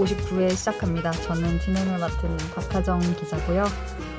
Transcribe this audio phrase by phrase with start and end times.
[0.00, 1.10] 59회 시작합니다.
[1.10, 3.64] 저는 진행을 맡은 박하정 기자고요.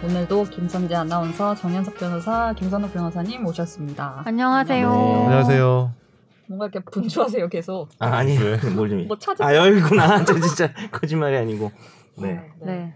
[0.03, 4.21] 오늘도 김선재 아나운서, 정현석 변호사, 김선욱 변호사님 모셨습니다.
[4.25, 4.91] 안녕하세요.
[4.91, 5.23] 네.
[5.25, 5.91] 안녕하세요.
[6.47, 7.89] 뭔가 이렇게 분주하세요, 계속.
[7.97, 8.57] 아, 아니, 왜?
[8.75, 9.07] 뭘 좀.
[9.07, 9.43] 뭐 찾아?
[9.43, 10.21] 아, 여기구나.
[10.25, 11.71] 저 진짜 거짓말이 아니고.
[12.19, 12.41] 네.
[12.63, 12.93] 네.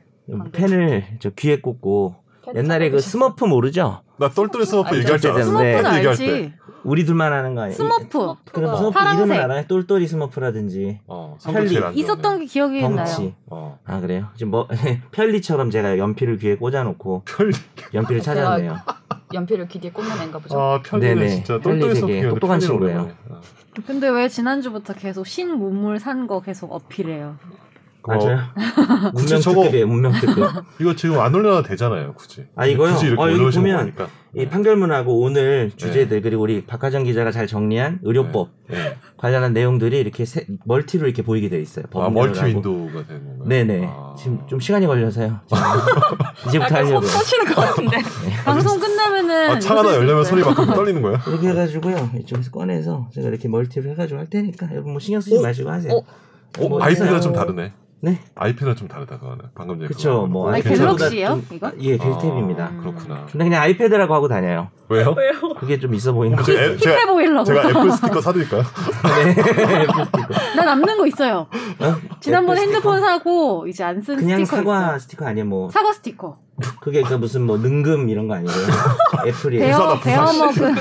[0.51, 2.15] 펜을 저 귀에 꽂고
[2.53, 4.01] 옛날에 그 스머프 모르죠?
[4.17, 4.99] 나 똘똘이 스머프 알죠.
[4.99, 5.45] 얘기할 줄 알았어.
[5.49, 6.25] 스머프는 알지.
[6.25, 6.53] 때.
[6.83, 7.75] 우리 둘만 아는 거 아니에요?
[7.77, 8.35] 스머프.
[8.51, 9.25] 그럼 스머프 파란색.
[9.25, 9.65] 이름을 알아요?
[9.67, 11.75] 똘똘이 스머프라든지 어, 편리.
[11.99, 12.95] 있었던 게 기억이 나요.
[13.05, 13.33] 덩치.
[13.47, 13.79] 어.
[13.85, 14.27] 아 그래요?
[14.35, 14.67] 지금 뭐
[15.11, 17.53] 편리처럼 제가 연필을 귀에 꽂아놓고 편리.
[17.93, 18.77] 연필을 찾았네요.
[19.33, 20.59] 연필을 귀 뒤에 꽂는 애인가 보죠.
[20.59, 21.29] 아, 편리는 네네.
[21.29, 23.09] 진짜 똘똘이 스머프 똑똑한 친구예요.
[23.85, 27.37] 근데 왜 지난주부터 계속 신 문물 산 거 계속 어필해요?
[28.07, 28.39] 맞아요.
[29.15, 29.87] 굳이 문명 저거- 특급이에요.
[29.87, 30.49] 문명 특급.
[30.79, 32.45] 이거 지금 안 올려도 되잖아요, 굳이.
[32.55, 32.93] 아, 이거요?
[32.93, 34.07] 굳이 이렇게 어, 여기 보면 거니까.
[34.37, 38.97] 이 판결문하고 오늘 주제들 그리고 우리 박하정 기자가 잘 정리한 의료법 네.
[39.17, 41.85] 관련한 내용들이 이렇게 세- 멀티로 이렇게 보이게 돼 있어요.
[41.87, 42.13] 아, 법률하고.
[42.13, 43.47] 멀티 윈도우가 되는 건가요?
[43.47, 43.85] 네네.
[43.89, 44.13] 아.
[44.17, 45.39] 지금 좀 시간이 걸려서요.
[46.47, 46.99] 이제부터 하려고.
[47.05, 47.97] 터치는 것 같은데.
[48.43, 50.43] 방송 끝나면은 아, 창 하나 웃을 수 열려면 있어요.
[50.43, 51.21] 소리 막 떨리는 거야?
[51.27, 52.09] 이렇게 해가지고요.
[52.19, 55.41] 이쪽에서 꺼내서 제가 이렇게 멀티를 해가지고 할 테니까 여러분 뭐 신경 쓰지 어?
[55.41, 55.93] 마시고 하세요.
[55.93, 56.03] 어?
[56.59, 57.19] 어, 뭐 있어요?
[57.21, 57.71] 좀 다르네.
[58.05, 58.19] 네.
[58.35, 59.45] 아이패드랑 좀 다르다, 그거는.
[59.55, 59.87] 방금 전에.
[59.87, 60.27] 그쵸.
[60.29, 61.67] 뭐 아니, 갤럭시예요, 좀- 이거?
[61.67, 62.59] 아, 예, 갤탭입니다.
[62.59, 63.25] 아, 그렇구나.
[63.31, 64.69] 근데 그냥 아이패드라고 하고 다녀요.
[64.89, 65.15] 왜요?
[65.17, 65.55] 왜요?
[65.59, 66.51] 그게 좀 있어 보이는 거죠.
[66.53, 67.43] 힙해 보이려고.
[67.45, 68.61] 제가 애플 스티커 사드릴까요?
[70.55, 71.47] 나 남는 거 있어요.
[71.79, 71.95] 어?
[72.19, 72.99] 지난번에 애플 핸드폰?
[73.01, 74.99] 사고 이제 안쓴 그냥 스티커 사과 있어.
[74.99, 75.45] 스티커 아니에요.
[75.47, 76.37] 뭐 사과 스티커.
[76.81, 78.55] 그게 그 무슨 뭐 능금 이런 거 아니고요.
[79.27, 79.65] 애플이에요.
[79.65, 80.75] 베어 부사다, 베어 먹은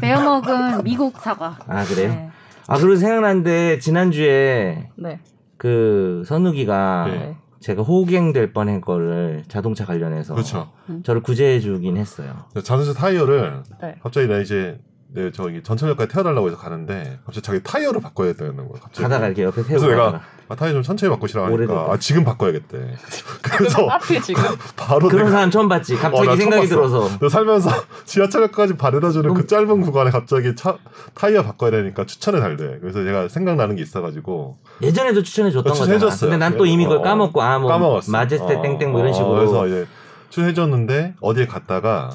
[0.00, 1.56] 베어 먹은 미국 사과.
[1.68, 2.08] 아 그래요?
[2.08, 2.30] 네.
[2.66, 5.20] 아 그리고 생각나는데 지난 주에 네.
[5.56, 7.36] 그 선욱이가 네.
[7.60, 10.70] 제가 호갱될 뻔한 거를 자동차 관련해서 그렇죠.
[11.02, 12.44] 저를 구제해 주긴 했어요.
[12.62, 13.96] 자동차 타이어를 네.
[14.02, 18.80] 갑자기 나 이제 네, 저기 전철역까지 태워달라고 해서 가는데 갑자기 자기 타이어를 바꿔야 된다는 거야.
[18.82, 19.02] 갑자기.
[19.02, 20.24] 가다가 이렇게 옆에 그래서 세우고 내가 가다가.
[20.48, 21.88] 아, 타이어 좀 천천히 바꾸시라고 하니까.
[21.92, 22.78] 아, 지금 바꿔야겠대.
[23.42, 23.88] 그래서
[24.22, 24.42] 지금.
[24.76, 25.94] 바로 그런 내가 사람 처음 봤지.
[25.94, 26.66] 어, 갑자기 나 처음 생각이.
[26.68, 27.70] 들어서 너 살면서
[28.04, 30.76] 지하철역까지 바래다주는 그 짧은 구간에 갑자기 차
[31.14, 32.78] 타이어 바꿔야 되니까 추천해 달래.
[32.80, 35.84] 그래서 제가 생각나는 게 있어가지고 예전에도 추천해 줬던 거잖아.
[35.98, 36.30] 추천해줬어요.
[36.30, 38.12] 근데 난 또 이미 그걸 어, 까먹고 아뭐 까먹었어.
[38.12, 39.86] 마제스테 어, 땡땡 뭐 이런 어, 식으로 그래서 이제
[40.30, 42.10] 추천해줬는데 어디에 갔다가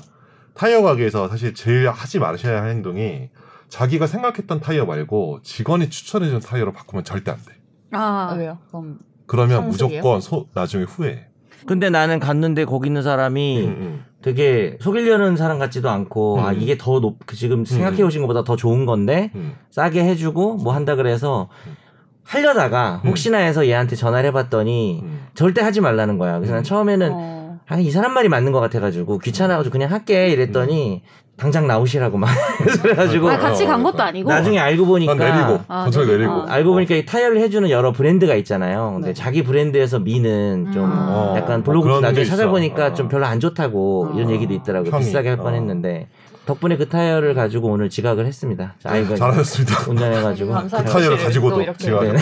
[0.53, 3.29] 타이어 가게에서 사실 제일 하지 마셔야 할 행동이
[3.69, 7.55] 자기가 생각했던 타이어 말고 직원이 추천해준 타이어로 바꾸면 절대 안 돼.
[7.91, 8.57] 아, 아, 왜요?
[8.67, 10.01] 그럼 그러면 상식이에요?
[10.01, 11.27] 무조건 소, 나중에 후회.
[11.65, 14.05] 근데 나는 갔는데 거기 있는 사람이 음, 음.
[14.21, 16.61] 되게 속이려는 사람 같지도 않고 아 음.
[16.61, 19.55] 이게 더 높, 그 지금 생각해 오신 것보다 더 좋은 건데 음.
[19.69, 21.75] 싸게 해주고 뭐 한다 그래서 음.
[22.23, 23.09] 하려다가 음.
[23.09, 25.27] 혹시나 해서 얘한테 전화를 해봤더니 음.
[25.33, 26.37] 절대 하지 말라는 거야.
[26.37, 26.63] 그래서 난 음.
[26.63, 27.50] 처음에는 어.
[27.67, 31.03] 아 이 사람 말이 맞는 것 같아가지고 귀찮아가지고 그냥 할게 이랬더니
[31.37, 32.29] 당장 나오시라고 막
[32.83, 34.29] 그래가지고 아, 같이 간 어, 것도 아니고.
[34.29, 36.17] 나중에 알고 보니까 난 내리고 아, 전철 네.
[36.17, 36.31] 내리고.
[36.33, 36.45] 아.
[36.49, 38.91] 알고 보니까 이 타이어를 해주는 여러 브랜드가 있잖아요.
[38.95, 39.13] 근데 네.
[39.13, 40.91] 자기 브랜드에서 미는 좀 음.
[40.91, 42.25] 어, 약간 뭐 블로그 그런 나중에.
[42.25, 42.93] 찾아보니까 어.
[42.93, 44.13] 좀 별로 안 좋다고 어.
[44.15, 44.95] 이런 얘기도 있더라고요.
[44.99, 45.43] 비싸게 할 어.
[45.43, 46.09] 뻔했는데
[46.45, 48.75] 덕분에 그 타이어를 가지고 오늘 지각을 했습니다.
[48.79, 49.89] 자, 아이고 잘하셨습니다.
[49.89, 50.83] 운전해가지고 감사합니다.
[50.83, 51.73] 그 타이어를 또 가지고도.
[51.77, 52.13] 제가 네.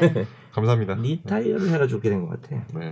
[0.00, 0.26] 네.
[0.52, 0.94] 감사합니다.
[0.96, 2.56] 니 타이어를 해가지고 오게 된 것 같아.
[2.74, 2.90] 네.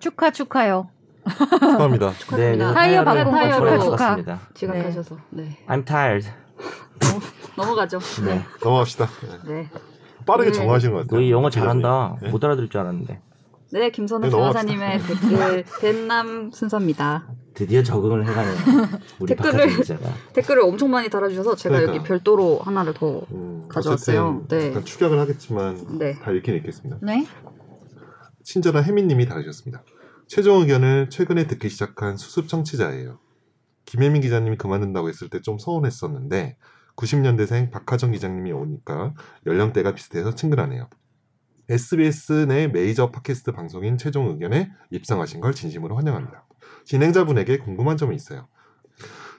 [0.00, 0.88] 축하 축하요.
[1.60, 2.10] 축하합니다.
[2.10, 2.16] 네,
[2.56, 4.38] 그래서 타이어 바꾼 거 축하, 축하.
[4.54, 5.16] 지각하셔서.
[5.30, 5.58] 네.
[5.68, 6.28] I'm tired.
[7.56, 7.98] 넘어가죠.
[8.24, 8.42] 네.
[8.62, 9.08] 넘어갑시다.
[9.46, 9.68] 네.
[10.26, 10.56] 빠르게 네.
[10.56, 11.18] 정하신 것 같아요.
[11.18, 12.16] 너희 영어 잘한다.
[12.22, 12.30] 네.
[12.30, 13.20] 못 알아들을 줄 알았는데
[13.72, 14.30] 네, 김선우 네.
[14.30, 17.26] 변호사님의 댓글 벤남 순서입니다.
[17.54, 18.54] 드디어 적응을 해가네요.
[19.18, 19.96] 우리 댓글을-.
[20.34, 21.96] 댓글을 엄청 많이 달아주셔서 제가 그러니까.
[21.96, 24.40] 여기 별도로 하나를 더 음, 가져왔어요.
[24.44, 24.68] 어쨌든 네.
[24.68, 26.18] 약간 추격을 하겠지만 네.
[26.20, 26.98] 다 읽긴 읽겠습니다.
[27.02, 27.26] 네.
[28.44, 29.82] 친절한 혜민님이 달으셨습니다.
[30.28, 33.20] 최종 의견을 최근에 듣기 시작한 수습 청취자예요.
[33.84, 36.56] 김혜민 기자님이 그만둔다고 했을 때 좀 서운했었는데
[36.96, 39.14] 90년대생 박하정 기자님이 오니까
[39.46, 40.88] 연령대가 비슷해서 친근하네요.
[41.68, 46.46] SBS 내 메이저 팟캐스트 방송인 최종 의견에 입성하신 걸 진심으로 환영합니다.
[46.84, 48.48] 진행자분에게 궁금한 점이 있어요.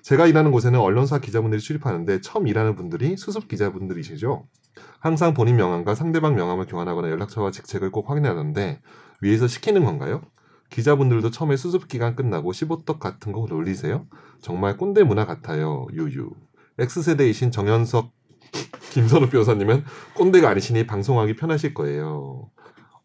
[0.03, 4.47] 제가 일하는 곳에는 언론사 기자분들이 출입하는데 처음 일하는 분들이 수습 기자분들이시죠.
[4.99, 8.81] 항상 본인 명함과 상대방 명함을 교환하거나 연락처와 직책을 꼭 확인하던데
[9.21, 10.21] 위에서 시키는 건가요?
[10.69, 14.05] 기자분들도 처음에 수습 기간 끝나고 15떡 같은 거 놀리세요?
[14.41, 15.87] 정말 꼰대 문화 같아요.
[15.93, 16.31] 유유.
[16.79, 18.11] X세대이신 정현석
[18.91, 19.83] 김선우 변호사님은
[20.15, 22.49] 꼰대가 아니시니 방송하기 편하실 거예요.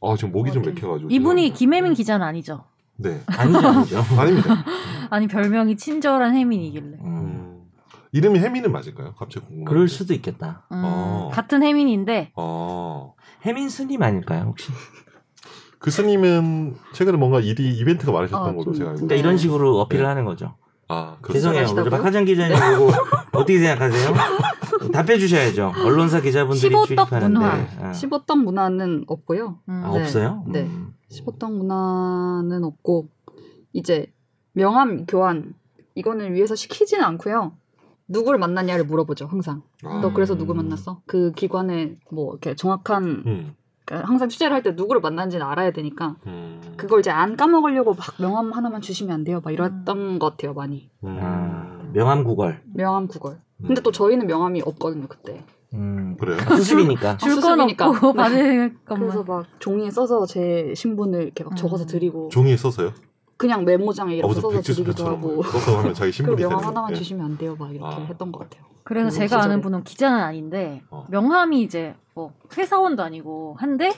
[0.02, 1.54] 아 지금 목이 좀 맥혀가지고 이분이 죄송합니다.
[1.56, 2.64] 김혜민 기자는 아니죠.
[2.96, 3.98] 네 아니죠, 아니죠.
[4.18, 4.64] 아닙니다.
[5.10, 6.98] 아니 별명이 친절한 혜민이길래.
[7.00, 7.62] 음, 음,
[8.12, 9.14] 이름이 혜민은 맞을까요?
[9.16, 9.68] 갑자기 궁금한데.
[9.70, 10.66] 그럴 수도 있겠다.
[10.72, 11.30] 음, 어.
[11.32, 13.14] 같은 혜민인데 어.
[13.46, 14.70] 혜민 스님 아닐까요, 혹시?
[15.82, 19.18] 그 스님은 최근에 뭔가 일이 이벤트가 많으셨던 아, 걸로 좀- 제가 알고 그러니까 네.
[19.20, 20.08] 이런 식으로 어필을 네.
[20.08, 20.54] 하는 거죠.
[20.88, 21.64] 아, 그렇습니다.
[21.64, 21.82] 죄송해요.
[21.84, 21.90] 우리?
[21.90, 22.90] 박하정 기자님 보고
[23.38, 24.14] 어떻게 생각하세요?
[24.92, 25.72] 답해 주셔야죠.
[25.84, 27.28] 언론사 기자분들이 15떡 출입하는데.
[27.38, 27.52] 문화.
[27.80, 27.92] 아.
[27.92, 29.58] 15덕 문화는 없고요.
[29.68, 29.82] 음.
[29.84, 30.00] 아, 네.
[30.02, 30.44] 없어요?
[30.48, 30.62] 네.
[30.62, 30.92] 음.
[31.10, 33.08] 15덕 문화는 없고
[33.72, 34.12] 이제
[34.52, 35.54] 명함 교환
[35.94, 37.52] 이거는 위에서 시키지는 않고요.
[38.08, 39.62] 누굴 만났냐를 물어보죠 항상.
[39.84, 40.00] 아.
[40.00, 41.00] 너 그래서 누구 만났어?
[41.06, 43.54] 그 기관에 뭐 이렇게 정확한 음.
[43.84, 46.60] 그러니까 항상 취재를 할 때 누구를 만난지는 알아야 되니까 음.
[46.76, 49.40] 그걸 이제 안 까먹으려고 막 명함 하나만 주시면 안 돼요.
[49.44, 50.90] 막 이랬던 것 같아요 많이.
[51.04, 51.18] 음.
[51.20, 52.62] 아, 명함 구걸.
[52.74, 53.40] 명함 구걸.
[53.64, 55.44] 근데 또 저희는 명함이 없거든요 그때.
[55.74, 56.16] 음.
[56.18, 56.38] 그래요?
[56.56, 57.16] 수습이니까.
[57.16, 57.88] 줄건 수습이니까.
[57.88, 58.16] 없고 네.
[58.16, 59.26] 받을 그래서 것만.
[59.26, 61.56] 막 종이에 써서 제 신분을 이렇게 막 음.
[61.56, 62.92] 적어서 드리고 종이에 써서요?
[63.42, 66.68] 그냥 메모장에 어, 이렇게 무슨 써서 드리기도 하고 써서 하면 자기 그리고 신분이 되는 명함
[66.68, 66.92] 하나만 거.
[66.92, 66.96] 예.
[66.96, 68.04] 주시면 안 돼요 막 이렇게 아.
[68.08, 68.62] 했던 것 같아요.
[68.84, 69.60] 그래서 그 제가 아는 시절에.
[69.62, 71.06] 분은 기자는 아닌데 어.
[71.10, 73.92] 명함이 이제 뭐 회사원도 아니고 한데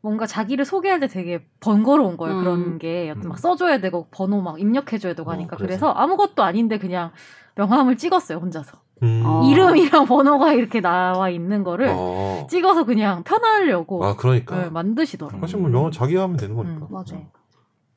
[0.00, 2.36] 뭔가 자기를 소개할 때 되게 번거로운 거예요.
[2.36, 2.40] 음.
[2.44, 3.28] 그런 게 여튼 음.
[3.30, 5.66] 막 써줘야 되고 번호 막 입력해줘야 되고 어, 하니까 그래서?
[5.66, 7.10] 그래서 아무것도 아닌데 그냥
[7.56, 9.22] 명함을 찍었어요 혼자서 음.
[9.26, 9.42] 어.
[9.50, 12.46] 이름이랑 번호가 이렇게 나와 있는 거를 어.
[12.48, 14.56] 찍어서 그냥 편하려고 아 그러니까.
[14.62, 15.40] 네, 만드시더라고요.
[15.40, 16.86] 사실 뭐 명함 자기가 하면 되는 거니까.
[16.86, 16.88] 음.
[16.90, 17.16] 맞아.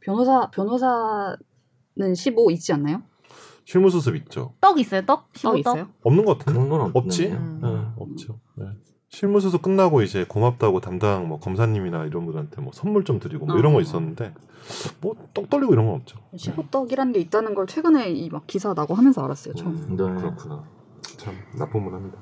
[0.07, 0.11] 네.
[0.11, 3.01] 변호사 변호사는 15 있지 않나요?
[3.65, 4.53] 실무 수습 있죠.
[4.61, 5.31] 떡 있어요 떡?
[5.33, 5.59] 떠 15떡?
[5.59, 5.87] 있어요?
[6.03, 6.59] 없는 것 같은데.
[6.59, 7.27] 그런 건 없지?
[7.27, 7.59] 음.
[7.61, 8.39] 네, 없죠.
[8.55, 8.65] 네.
[9.09, 13.57] 실무 수습 끝나고 이제 고맙다고 담당 뭐 검사님이나 이런 분한테 뭐 선물 좀 드리고 뭐
[13.57, 13.75] 이런 어.
[13.75, 14.33] 거 있었는데
[15.01, 16.17] 뭐 떡 떨리고 이런 건 없죠.
[16.35, 19.53] 15떡이라는 게 있다는 걸 최근에 이 막 기사 나고 하면서 알았어요.
[19.55, 19.75] 처음.
[19.75, 20.03] 음, 네.
[20.21, 20.63] 그렇구나.
[21.17, 22.17] 참 나쁜 문화입니다.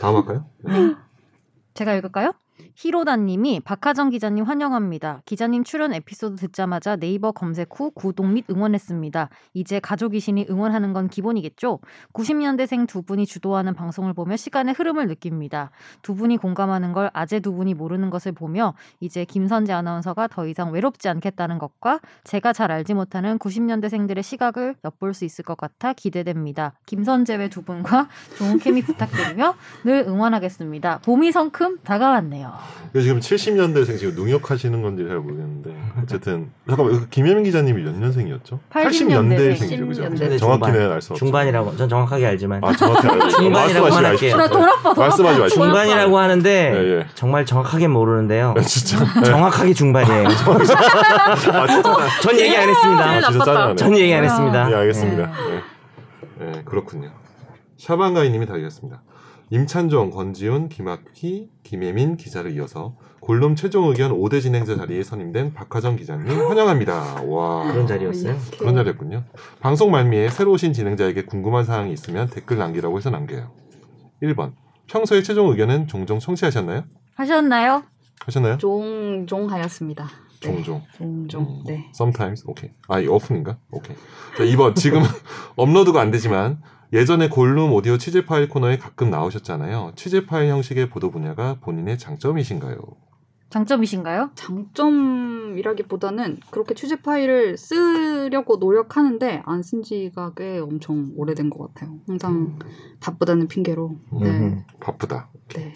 [0.00, 0.44] 다음 할까요?
[0.64, 0.72] 네.
[1.74, 2.32] 제가 읽을까요?
[2.74, 5.22] 히로다님이 박하정 기자님 환영합니다.
[5.26, 9.28] 기자님 출연 에피소드 듣자마자 네이버 검색 후 구독 및 응원했습니다.
[9.52, 11.80] 이제 가족이시니 응원하는 건 기본이겠죠?
[12.14, 15.70] 90년대생 두 분이 주도하는 방송을 보며 시간의 흐름을 느낍니다.
[16.00, 20.72] 두 분이 공감하는 걸 아재 두 분이 모르는 것을 보며 이제 김선재 아나운서가 더 이상
[20.72, 26.72] 외롭지 않겠다는 것과 제가 잘 알지 못하는 90년대생들의 시각을 엿볼 수 있을 것 같아 기대됩니다.
[26.86, 28.08] 김선재 외 두 분과
[28.38, 29.54] 좋은 케미 부탁드리며
[29.84, 31.00] 늘 응원하겠습니다.
[31.04, 32.49] 봄이 성큼 다가왔네요.
[32.90, 35.70] 이거 지금 70년대생 지금 능욕하시는 건지 잘 모르겠는데
[36.02, 38.58] 어쨌든 잠깐만 그 김혜민 기자님이 몇 년생이었죠?
[38.70, 39.54] 80년대생.
[39.56, 40.02] 80년대생이죠, 그죠?
[40.04, 41.24] 80년대 정확히는 알 수 없죠.
[41.24, 43.30] 중반이라고 전 정확하게 알지만 아 정확히 알고 있어요.
[43.42, 44.60] 중반이라고 말씀하시지 할게요.
[44.96, 45.62] 말씀하지 마시고.
[45.64, 47.06] 중반이라고 하는데 예, 예.
[47.14, 48.54] 정말 정확하게 모르는데요.
[48.56, 49.04] 아, 진짜.
[49.20, 49.24] 네.
[49.24, 50.26] 정확하게 중반이에요.
[50.26, 50.34] 아
[51.66, 52.20] 진짜.
[52.22, 53.04] 전 얘기 안 했습니다.
[53.04, 53.74] 아, 진짜.
[53.76, 54.24] 전 얘기 안.
[54.24, 54.70] 했습니다.
[54.70, 55.30] 예, 알겠습니다.
[56.38, 56.46] 네.
[56.52, 57.10] 네, 그렇군요.
[57.76, 59.02] 샤방가이님이 달렸습니다.
[59.52, 66.28] 임찬종, 권지훈, 김학휘, 김혜민 기자를 이어서 골룸 최종 의견 5대 진행자 자리에 선임된 박하정 기자님
[66.48, 67.24] 환영합니다.
[67.24, 68.32] 와 그런 자리였어요.
[68.32, 68.56] 이렇게.
[68.58, 69.24] 그런 자리였군요.
[69.58, 73.50] 방송 말미에 새로 오신 진행자에게 궁금한 사항이 있으면 댓글 남기라고 해서 남겨요.
[74.22, 74.52] 1번
[74.86, 76.84] 평소에 최종 의견은 종종 청취하셨나요?
[77.16, 77.82] 하셨나요?
[78.24, 78.58] 하셨나요?
[78.58, 80.04] 종종 하였습니다.
[80.04, 80.38] 네.
[80.40, 80.82] 종종.
[80.96, 81.42] 종종.
[81.42, 81.90] 음, 네.
[81.94, 82.44] Sometimes.
[82.46, 82.70] 오케이.
[82.88, 83.58] 아, 이 오픈인가?
[83.70, 83.96] 오케이.
[84.38, 84.74] 자, 2번.
[84.74, 85.02] 지금
[85.56, 89.92] 업로드가 안 되지만 예전에 골룸 오디오 취재 파일 코너에 가끔 나오셨잖아요.
[89.94, 92.78] 취재 파일 형식의 보도 분야가 본인의 장점이신가요?
[93.50, 94.30] 장점이신가요?
[94.34, 101.96] 장점이라기보다는 그렇게 취재 파일을 쓰려고 노력하는데 안 쓴 지가 꽤 엄청 오래된 것 같아요.
[102.06, 102.58] 항상
[103.00, 103.96] 바쁘다는 핑계로.
[104.20, 104.28] 네.
[104.28, 104.62] 음.
[104.80, 105.30] 바쁘다.
[105.54, 105.74] 네.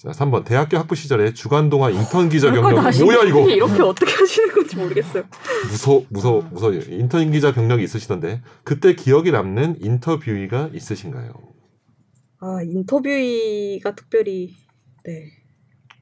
[0.00, 0.44] 자, 3번.
[0.44, 2.80] 대학교 학부 시절에 주간동화 인턴 기자 경력.
[3.02, 3.48] 뭐야 이거?
[3.50, 5.24] 이렇게 어떻게 하시는 건지 모르겠어요.
[5.70, 11.32] 무서 무서 무서 인턴 기자 경력이 있으시던데 그때 기억에 남는 인터뷰가 있으신가요?
[12.40, 14.54] 아 인터뷰가 특별히
[15.04, 15.32] 네.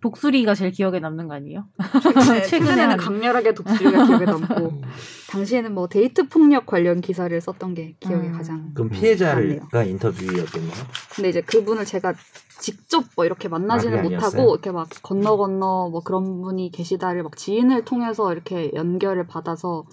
[0.03, 1.65] 독수리가 제일 기억에 남는 거 아니에요?
[2.03, 4.83] 최근에, 최근에 최근에는 한- 강렬하게 독수리가 기억에 남고 음,
[5.31, 8.33] 당시에는 뭐 데이트 폭력 관련 기사를 썼던 게 기억에 음.
[8.33, 9.01] 가장 그럼 맞네요.
[9.01, 10.73] 피해자가 인터뷰였겠네요.
[11.15, 12.13] 근데 이제 그분을 제가
[12.59, 14.55] 직접 뭐 이렇게 만나지는 아, 못하고?
[14.55, 19.85] 이렇게 막 건너 건너 뭐 그런 분이 계시다를 막 지인을 통해서 이렇게 연결을 받아서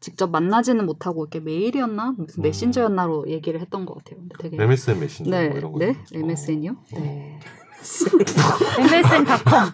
[0.00, 2.42] 직접 만나지는 못하고 이렇게 메일이었나 무슨 음.
[2.42, 4.20] 메신저였나로 얘기를 했던 것 같아요.
[4.20, 5.78] 근데 되게 MSN 메신저 네, 뭐 이런 거.
[5.78, 6.76] 네, MSN이요?
[6.94, 7.38] 네.
[8.78, 9.70] MSN.com.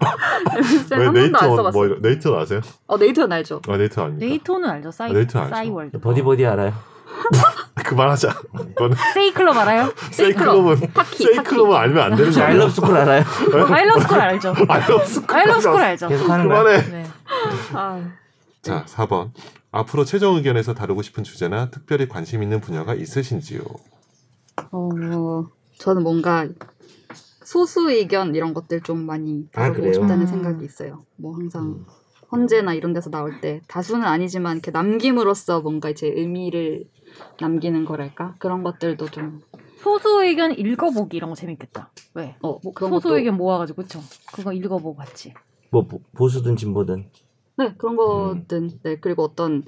[0.57, 1.73] MSN 왜한 번도 안 네이트 써봤어요.
[1.73, 2.61] 뭐 네이트 아세요?
[2.87, 3.61] 어 네이트는 알죠.
[3.69, 4.27] 아 네이트 아닙니까?
[4.27, 4.91] 네이트는 알죠?
[4.91, 5.55] 사이, 아, 네이트 알죠.
[5.55, 6.01] 싸이월드.
[6.01, 6.73] 버디버디 알아요?
[7.85, 8.35] 그만하자.
[8.53, 9.93] 그건 세이클럽 알아요?
[10.11, 12.59] 세이클럽은 타키, 세이클럽은 알면 안 되는 혹시 거 아니야?
[12.61, 13.25] 아이럽스쿨 알아요?
[13.73, 14.55] 아이러브스쿨 알죠?
[14.69, 16.09] 아이러브스쿨 알죠?
[16.09, 16.63] 계속 하는 거야.
[16.63, 16.91] 그만해.
[16.91, 17.07] 네.
[17.73, 18.11] 아,
[18.63, 19.31] 자, 4번.
[19.71, 23.61] 앞으로 최종 의견에서 다루고 싶은 주제나 특별히 관심 있는 분야가 있으신지요?
[24.73, 24.89] 어,
[25.79, 26.49] 저는 뭔가
[27.45, 29.93] 소수 의견 이런 것들 좀 많이 아, 다루고 그래요?
[29.95, 30.27] 싶다는 음.
[30.27, 31.05] 생각이 있어요.
[31.17, 31.87] 뭐 항상 음.
[32.31, 36.85] 헌재나 이런 데서 나올 때 다수는 아니지만 이렇게 남김으로써 뭔가 이제 의미를
[37.41, 39.41] 남기는 거랄까 그런 것들도 좀
[39.79, 41.91] 소수 의견 읽어보기 이런 거 재밌겠다.
[42.15, 42.37] 왜?
[42.43, 44.01] 어, 뭐 그런 소수 것도 의견 모아가지고 그쵸?
[44.33, 45.35] 그거 읽어보고 같이.
[45.71, 47.11] 뭐 보- 보수든 진보든.
[47.59, 49.65] 네 그런 거든 네 그리고 어떤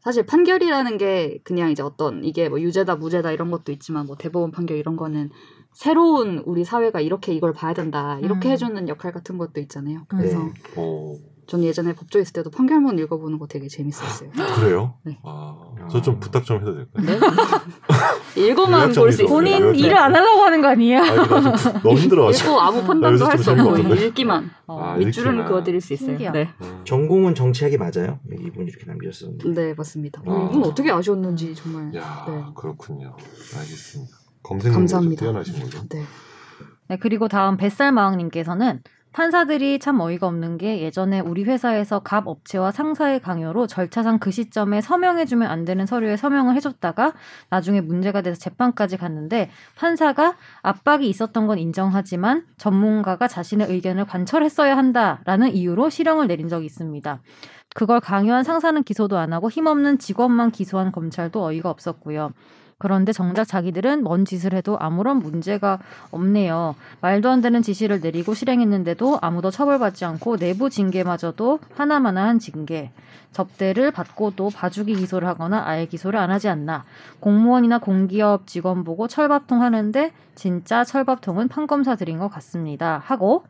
[0.00, 4.50] 사실 판결이라는 게 그냥 이제 어떤 이게 뭐 유죄다 무죄다 이런 것도 있지만 뭐 대법원
[4.50, 5.30] 판결 이런 거는
[5.72, 8.52] 새로운 우리 사회가 이렇게 이걸 봐야 된다 이렇게 음.
[8.52, 10.04] 해주는 역할 같은 것도 있잖아요.
[10.08, 10.80] 그래서 네.
[10.80, 11.18] 오,
[11.52, 14.30] 전 예전에 법조 있을 때도 판결문 읽어보는 거 되게 재밌었어요.
[14.56, 14.94] 그래요?
[15.02, 15.18] 네.
[15.22, 15.54] 아,
[15.90, 17.04] 저 좀 부탁 좀 해도 될까요?
[18.34, 18.40] 네?
[18.48, 18.92] 읽어만.
[18.94, 19.28] 볼 수 있어요.
[19.28, 19.74] 본인.
[19.74, 20.98] 일을 안 하려고 하는 거 아니에요?
[21.02, 21.04] 아,
[21.84, 22.48] 너무 힘들어가지고.
[22.50, 23.94] 읽고 아무 나 판단도 할좀수 없고?
[23.96, 24.80] 읽기만 어.
[24.80, 25.46] 아, 밑줄은 읽기만.
[25.46, 26.08] 그어드릴 수 있어요.
[26.08, 26.38] 신기하다.
[26.38, 26.48] 네.
[26.62, 26.80] 음.
[26.86, 28.18] 전공은 정치학이 맞아요?
[28.32, 29.50] 이분 이렇게 남겼었는데.
[29.52, 30.22] 네 맞습니다.
[30.26, 30.30] 아.
[30.30, 32.42] 어, 이분 어떻게 아셨는지 정말 야, 네.
[32.56, 33.14] 그렇군요.
[33.58, 34.10] 알겠습니다.
[34.42, 35.20] 좀 감사합니다.
[35.20, 35.86] 뛰어나신 걸로.
[35.90, 36.02] 네.
[36.88, 38.80] 네, 그리고 다음 뱃살마왕님께서는
[39.12, 44.80] 판사들이 참 어이가 없는 게 예전에 우리 회사에서 갑 업체와 상사의 강요로 절차상 그 시점에
[44.80, 47.12] 서명해주면 안 되는 서류에 서명을 해줬다가
[47.50, 55.52] 나중에 문제가 돼서 재판까지 갔는데 판사가 압박이 있었던 건 인정하지만 전문가가 자신의 의견을 관철했어야 한다라는
[55.54, 57.20] 이유로 실형을 내린 적이 있습니다.
[57.74, 62.32] 그걸 강요한 상사는 기소도 안 하고 힘없는 직원만 기소한 검찰도 어이가 없었고요.
[62.82, 65.78] 그런데 정작 자기들은 뭔 짓을 해도 아무런 문제가
[66.10, 66.74] 없네요.
[67.00, 72.90] 말도 안 되는 지시를 내리고 실행했는데도 아무도 처벌받지 않고 내부 징계마저도 하나마나한 징계.
[73.30, 76.84] 접대를 받고 도 봐주기 기소를 하거나 아예 기소를 안 하지 않나.
[77.20, 83.00] 공무원이나 공기업 직원 보고 철밥통 하는데 진짜 철밥통은 판검사들인 것 같습니다.
[83.04, 83.44] 하고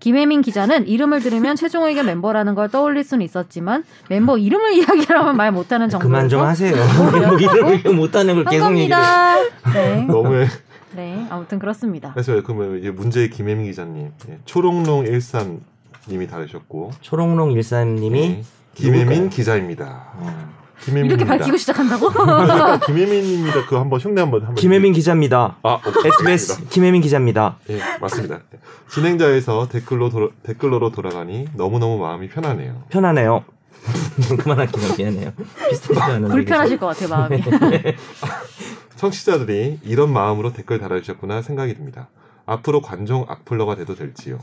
[0.00, 5.52] 김혜민 기자는 이름을 들으면 최종 의견 멤버라는 걸 떠올릴 수는 있었지만 멤버 이름을 이야기하면 말
[5.52, 6.74] 못하는 정도로 그만 좀 하세요.
[6.74, 8.64] 뭐 이름을 못하는 걸한 계속.
[8.66, 9.36] 겁니다.
[9.72, 10.04] 네.
[10.04, 10.46] 너무해.
[10.94, 12.12] 네, 아무튼 그렇습니다.
[12.12, 18.42] 그래서 그러면 이제 문제의 김혜민 기자님, 예, 초롱롱 일삼님이 다르셨고, 초롱롱 일사님이 네,
[18.74, 19.28] 김혜민 누굴까요?
[19.30, 20.04] 기자입니다.
[20.16, 20.63] 어.
[20.88, 22.10] 이렇게 밝히고 시작한다고?
[22.10, 23.66] 그러니까 김혜민입니다.
[23.66, 24.54] 그 한번 흉내 한번 한번.
[24.56, 25.56] 김혜민 기자입니다.
[25.62, 26.10] 아, 오케이.
[26.12, 27.56] SBS 김혜민 기자입니다.
[27.70, 28.40] 예, 맞습니다.
[28.90, 32.84] 진행자에서 댓글로 돌아, 댓글로로 돌아가니 너무 너무 마음이 편하네요.
[32.90, 33.44] 편하네요.
[34.40, 34.94] 그만할게요.
[34.96, 35.32] 미안해요.
[35.68, 37.42] 비슷하지도 않은 불편하실 것 같아요, 마음이.
[38.96, 42.08] 청취자들이 이런 마음으로 댓글 달아주셨구나 생각이 듭니다.
[42.46, 44.38] 앞으로 관종 악플러가 돼도 될지요.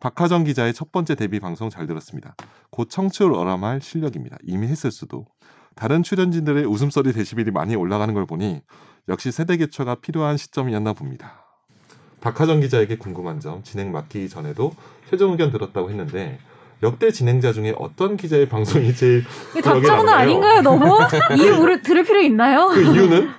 [0.00, 2.34] 박하정 기자의 첫 번째 데뷔 방송 잘 들었습니다.
[2.70, 4.36] 곧 청취율 어람할 실력입니다.
[4.44, 5.26] 이미 했을 수도.
[5.80, 8.60] 다른 출연진들의 웃음소리 데시벨이 많이 올라가는 걸 보니
[9.08, 11.42] 역시 세대 교체가 필요한 시점이었나 봅니다.
[12.20, 14.74] 박하정 기자에게 궁금한 점 진행 맡기기 전에도
[15.08, 16.38] 최종 의견 들었다고 했는데
[16.82, 19.24] 역대 진행자 중에 어떤 기자의 방송이 제일
[19.64, 20.10] 남나요?
[20.10, 20.98] 아닌가요, 너무?
[21.40, 22.68] 이유 물을 들을 필요 있나요?
[22.68, 23.30] 그 이유는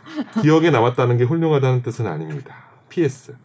[0.41, 2.55] 기억에 남았다는 게 훌륭하다는 뜻은 아닙니다.
[2.89, 3.35] PS.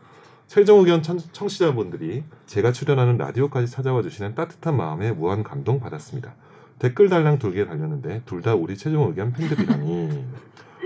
[0.46, 6.34] 최종 의견 청, 청취자분들이 제가 출연하는 라디오까지 찾아와 주시는 따뜻한 마음에 무한 감동 받았습니다.
[6.78, 10.24] 댓글 달랑 두 개 달렸는데 둘 다 우리 최종 의견 팬들이라니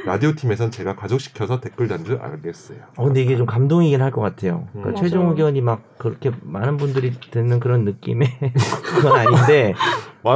[0.06, 2.78] 라디오 팀에선 제가 가족시켜서 댓글 단 줄 알겠어요.
[2.96, 4.66] 어, 근데 이게 좀 감동이긴 할 것 같아요.
[4.72, 5.02] 그러니까 음.
[5.02, 5.32] 최종 맞아요.
[5.32, 8.28] 의견이 막 그렇게 많은 분들이 듣는 그런 느낌의
[8.84, 9.74] 그건 아닌데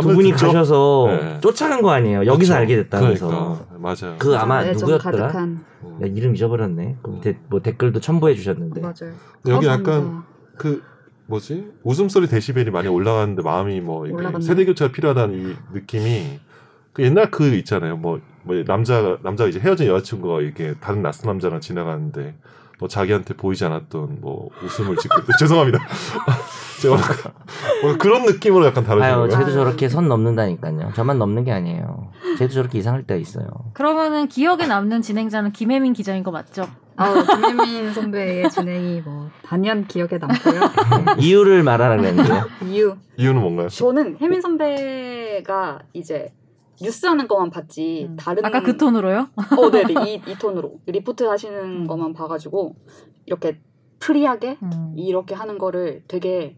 [0.02, 0.46] 두 분이 듣죠?
[0.48, 1.40] 가셔서 네.
[1.40, 2.26] 쫓아간 거 아니에요.
[2.26, 2.54] 여기서 그쵸.
[2.54, 3.28] 알게 됐다면서.
[3.28, 4.16] 그러니까 맞아요.
[4.18, 5.26] 그 아마 애정 누구였더라?
[5.28, 5.98] 가득한 음.
[6.02, 6.96] 야, 이름 잊어버렸네.
[7.02, 8.80] 그 밑에 뭐 댓글도 첨부해 주셨는데.
[8.80, 9.12] 맞아요.
[9.46, 9.92] 여기 감사합니다.
[9.92, 10.22] 약간
[10.58, 10.82] 그
[11.26, 14.06] 뭐지 웃음소리 데시벨이 많이 올라가는데 마음이 뭐.
[14.40, 16.40] 세대 교체가 필요하다는 이 느낌이
[16.92, 21.60] 그 옛날 그 있잖아요 뭐, 뭐 남자 남자가 이제 헤어진 여자친구가 이렇게 다른 낯선 남자랑
[21.60, 22.36] 지나가는데
[22.78, 25.78] 뭐 자기한테 보이지 않았던 뭐 웃음을 짓고 죄송합니다
[26.80, 26.96] 제가
[27.82, 29.30] 뭔가 그런 느낌으로 약간 다루시는 아유.
[29.30, 30.92] 쟤도 저렇게 선 넘는다니까요.
[30.94, 32.10] 저만 넘는 게 아니에요.
[32.38, 33.46] 쟤도 저렇게 이상할 때가 있어요.
[33.72, 36.68] 그러면은 기억에 남는 진행자는 김혜민 기자인 거 맞죠?
[36.96, 40.60] 아, 김혜민 선배의 진행이 뭐 단연 기억에 남고요.
[41.20, 42.30] 이유를 말하라 그랬는데.
[42.66, 43.68] 이유 이유는 뭔가요?
[43.68, 46.32] 저는 혜민 선배가 이제
[46.80, 48.16] 뉴스 하는 것만 봤지 음.
[48.16, 49.28] 다른 아까 그 톤으로요?
[49.36, 51.86] 어, 네네 이, 이 톤으로 리포트 하시는 음.
[51.86, 52.74] 것만 봐가지고
[53.26, 53.60] 이렇게
[54.00, 54.94] free하게 음.
[54.96, 56.56] 이렇게 하는 거를 되게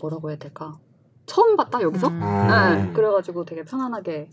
[0.00, 0.78] 뭐라고 해야 될까
[1.26, 2.22] 처음 봤다 여기서 음.
[2.22, 4.30] 아, 네, 그래가지고 되게 편안하게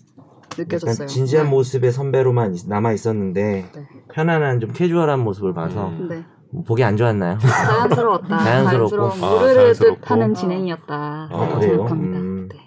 [0.57, 1.07] 느껴졌어요.
[1.07, 1.51] 진지한 네.
[1.51, 3.87] 모습의 선배로만 남아 있었는데 네.
[4.13, 6.07] 편안한 좀 캐주얼한 모습을 봐서 음.
[6.09, 6.25] 네.
[6.65, 7.37] 보기 안 좋았나요?
[7.39, 8.37] 자연스러웠다.
[8.43, 8.89] 자연스럽고.
[8.89, 10.05] 자연스러운 아, 무르르듯 자연스럽고.
[10.05, 10.33] 하는 어.
[10.33, 11.29] 진행이었다.
[11.31, 11.85] 아, 그래요?
[11.91, 12.49] 음.
[12.49, 12.57] 네.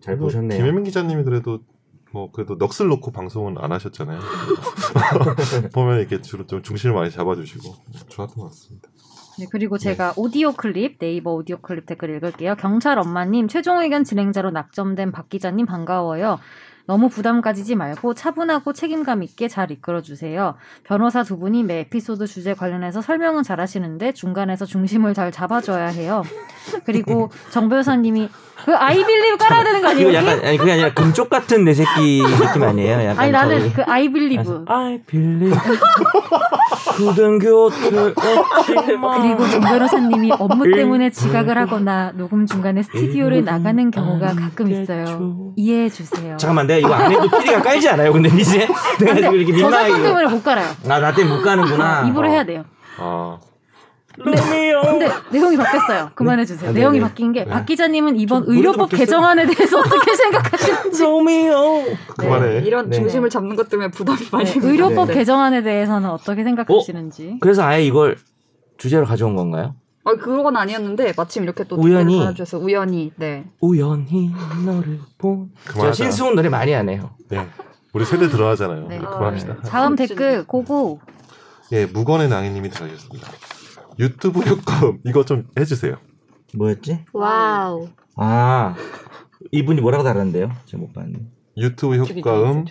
[0.00, 0.58] 잘 뭐, 보셨네요.
[0.58, 1.60] 김혜민 기자님이 그래도
[2.12, 4.18] 뭐 그래도 넋을 놓고 방송은 안 하셨잖아요.
[5.74, 7.74] 보면 이렇게 주로 좀 중심을 많이 잡아주시고
[8.08, 8.88] 좋았던 것 같습니다.
[9.38, 12.54] 네, 그리고 제가 오디오 클립, 네이버 오디오 클립 댓글 읽을게요.
[12.56, 16.38] 경찰 엄마님, 최종 의견 진행자로 낙점된 박 기자님 반가워요.
[16.86, 20.54] 너무 부담 가지지 말고 차분하고 책임감 있게 잘 이끌어 주세요.
[20.84, 26.22] 변호사 두 분이 매 에피소드 주제 관련해서 설명은 잘 하시는데 중간에서 중심을 잘 잡아줘야 해요.
[26.84, 28.28] 그리고 정 변호사님이
[28.64, 30.08] 그 I believe 깔아야 되는 거 아니에요?
[30.10, 30.18] 이거?
[30.18, 33.00] 약간 아니 그게 아니라 금쪽 같은 내 새끼 느낌 아니에요?
[33.04, 34.64] 약간 아니 나는 저기- 그 I believe.
[34.68, 35.58] I believe
[36.96, 40.72] 그댄 곁에 없지만 그리고 정 변호사님이 업무 음.
[40.72, 45.52] 때문에 지각을 하거나 녹음 중간에 스튜디오를 나가는 경우가 가끔 있어요.
[45.56, 46.36] 이해해 주세요.
[46.38, 48.12] 잠깐만 내가 이거 안 해도 PD가 깔지 않아요?
[48.12, 48.66] 근데 이제
[49.00, 50.68] 내가 지금 이렇게 저작권 민망하게 때문에 못 갈아요.
[50.88, 52.06] 아, 나 때문에 못 가는구나.
[52.08, 52.30] 입으로 어.
[52.30, 52.64] 해야 돼요.
[52.98, 53.38] 아,
[54.18, 54.80] 로미오.
[54.82, 56.10] 근데 내용이 바뀌었어요.
[56.14, 56.70] 그만해주세요.
[56.70, 57.08] 아, 내용이 네 네.
[57.08, 57.50] 바뀐 게 네.
[57.50, 58.90] 박 기자님은 이번 의료법?
[58.90, 61.84] 개정안에 대해서 어떻게 생각하시는지 로미오.
[62.16, 62.60] 그만해.
[62.60, 62.96] 네, 이런 네.
[62.96, 64.66] 중심을 잡는 것 때문에 부담이 많이 네.
[64.66, 65.14] 의료법 네.
[65.14, 67.38] 개정안에 대해서는 어떻게 생각하시는지.
[67.40, 68.16] 그래서 아예 이걸
[68.78, 69.74] 주제로 가져온 건가요?
[70.06, 72.20] 아 그건 아니었는데 마침 이렇게 또 우연히.
[72.20, 74.30] 달아주셔서 우연히 네 우연히
[74.64, 75.50] 너를 본.
[75.66, 75.92] 그만하자.
[75.94, 77.10] 신승훈 노래 많이 안 해요.
[77.28, 77.44] 네.
[77.92, 78.86] 우리 세대 들어가잖아요.
[78.86, 78.98] 네.
[79.00, 79.56] 그만합시다.
[79.62, 81.00] 다음 아, 댓글 go go.
[81.72, 83.28] 예, 무건의 낭인님이 달아주셨습니다.
[83.98, 85.96] 유튜브 효과음 이거 좀 해주세요.
[86.54, 87.04] 뭐였지?
[87.12, 88.76] 와우 아
[89.50, 90.52] 이분이 뭐라고 달았는데요?
[90.66, 91.26] 제가 못 봤는데.
[91.56, 92.64] 유튜브 효과음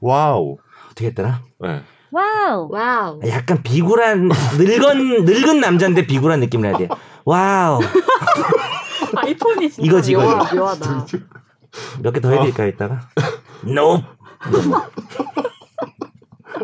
[0.00, 0.58] 와우.
[0.86, 1.42] 어떻게 했더라?
[1.60, 1.82] 네.
[2.12, 2.68] 와우.
[2.70, 4.28] 와우 약간 비굴한
[4.58, 6.88] 늙은 늙은 남자인데 비굴한 느낌을 해야 돼.
[7.24, 7.80] 와우.
[9.16, 10.26] 아이폰이 진짜 이거지, 이거지.
[10.26, 11.06] 묘하, 묘하다
[12.02, 13.00] 몇 개 더 해드릴까요 이따가?
[13.62, 14.02] No.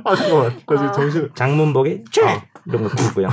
[0.04, 0.56] 아 잠깐만.
[0.66, 1.30] 나 지금 정신.
[1.34, 2.42] 장문복에 쫙 아.
[2.66, 3.28] 이런 거 듣고요.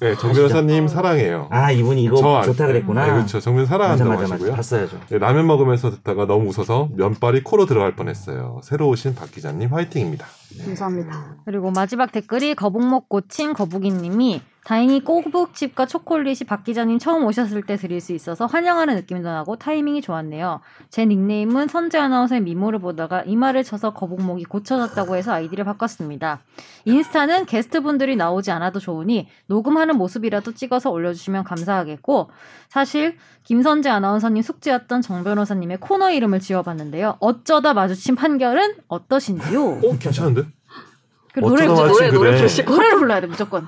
[0.00, 1.48] 네, 정 변호사님 사랑해요.
[1.50, 3.04] 아 이분이 이거 저 알- 좋다 그랬구나.
[3.06, 3.38] 네, 그렇죠.
[3.40, 4.34] 정변 맞아 사랑한다고 맞아 맞아.
[4.34, 4.54] 하시고요.
[4.56, 5.00] 봤어야죠.
[5.10, 8.60] 네, 라면 먹으면서 듣다가 너무 웃어서 면발이 코로 들어갈 뻔했어요.
[8.64, 10.26] 새로 오신 박 기자님 화이팅입니다.
[10.64, 17.76] 감사합니다 그리고 마지막 댓글이 거북목 고친 거북이님이 다행히 꼬북칩과 초콜릿이 박 기자님 처음 오셨을 때
[17.76, 20.60] 드릴 수 있어서 환영하는 느낌도 나고 타이밍이 좋았네요.
[20.90, 26.40] 제 닉네임은 선재 아나운서의 미모를 보다가 이마를 쳐서 거북목이 고쳐졌다고 해서 아이디를 바꿨습니다.
[26.84, 32.30] 인스타는 게스트분들이 나오지 않아도 좋으니 녹음하는 모습이라도 찍어서 올려주시면 감사하겠고
[32.68, 37.16] 사실 김선재 아나운서님 숙제였던 정 변호사님의 코너 이름을 지어봤는데요.
[37.18, 39.64] 어쩌다 마주친 판결은 어떠신지요?
[39.64, 40.39] 어, 괜찮은데?
[41.32, 42.36] 그 노래 노래 그래.
[42.36, 43.64] 부르실 거 노래를 불러야 돼 무조건.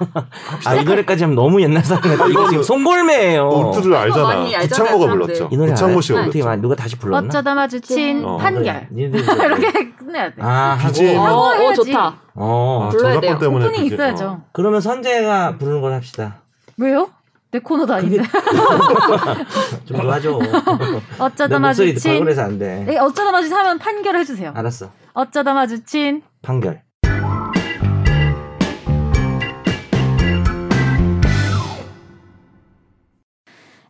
[0.67, 2.27] 아 이 노래까지 하면 너무 옛날 사람 같아.
[2.27, 3.49] 이거 지금 송골매예요.
[3.49, 4.23] 울트를 알잖아.
[4.25, 5.13] 많이 알잖아요, 구창모가.
[5.13, 5.49] 불렀죠.
[5.53, 6.01] 이 노래 구창모?
[6.01, 6.49] 씨가 어떻게 불렀죠.
[6.49, 7.27] 말 누가 다시 불렀나?
[7.29, 10.37] 어쩌다 마주친 어, 판결 니들 이렇게 끝내야 돼.
[10.41, 11.19] 아 BGM.
[11.21, 11.73] 어, 어.
[11.75, 13.39] 좋다 어 아, 불러야 저작권 돼요.
[13.39, 14.25] 때문에 오프닝 그게- 있어야죠.
[14.27, 14.45] 어.
[14.53, 16.43] 그러면 선재가 부르는 걸 합시다.
[16.79, 17.11] 왜요?
[17.53, 18.23] 내 코너도 아닌데.
[19.85, 20.39] 좀 도와줘.
[21.19, 22.39] 어쩌다 내 목소리 마주친.
[22.41, 22.85] 안 돼.
[22.87, 24.53] 네, 어쩌다 마주친 하면 판결 해주세요.
[24.55, 24.91] 알았어.
[25.13, 26.23] 어쩌다 마주친.
[26.41, 26.83] 판결.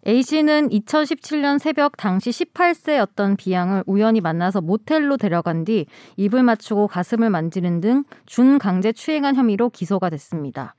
[0.04, 5.86] A씨는 2017년 새벽 당시 18세였던 B양을 우연히 만나서 모텔로 데려간 뒤
[6.16, 10.74] 입을 맞추고 가슴을 만지는 등 준강제 추행한 혐의로 기소가 됐습니다.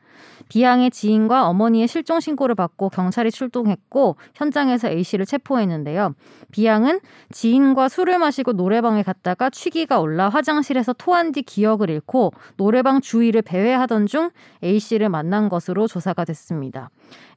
[0.50, 6.14] B양의 지인과 어머니의 실종 신고를 받고 경찰이 출동했고 현장에서 A씨를 체포했는데요.
[6.52, 7.00] B양은
[7.32, 14.06] 지인과 술을 마시고 노래방에 갔다가 취기가 올라 화장실에서 토한 뒤 기억을 잃고 노래방 주위를 배회하던
[14.06, 14.30] 중
[14.64, 16.90] A씨를 만난 것으로 조사가 됐습니다.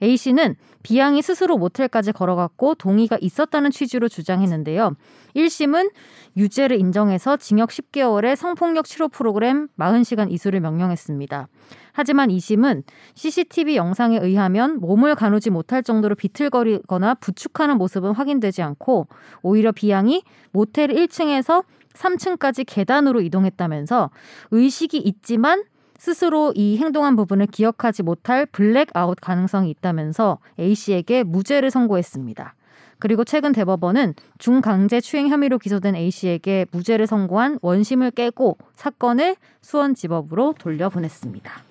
[0.02, 4.94] A씨는 B양이 스스로 모텔까지 걸어갔고 동의가 있었다는 취지로 주장했는데요.
[5.34, 5.90] 1심은
[6.36, 11.48] 유죄를 인정해서 징역 10개월의 성폭력 치료 프로그램 40시간 이수를 명령했습니다.
[11.92, 12.82] 하지만 2심은
[13.14, 19.06] CCTV 영상에 의하면 몸을 가누지 못할 정도로 비틀거리거나 부축하는 모습은 확인되지 않고
[19.42, 24.10] 오히려 B양이 모텔 1층에서 3층까지 계단으로 이동했다면서
[24.50, 25.64] 의식이 있지만
[25.98, 32.54] 스스로 이 행동한 부분을 기억하지 못할 블랙아웃 가능성이 있다면서 A씨에게 무죄를 선고했습니다.
[32.98, 41.65] 그리고 최근 대법원은 준강제 추행 혐의로 기소된 A씨에게 무죄를 선고한 원심을 깨고 사건을 수원지법으로 돌려보냈습니다.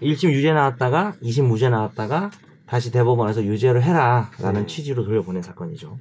[0.00, 2.30] 1심 유죄 나왔다가 2심 무죄 나왔다가
[2.66, 4.66] 다시 대법원에서 유죄를 해라라는 음.
[4.66, 5.98] 취지로 돌려보낸 사건이죠.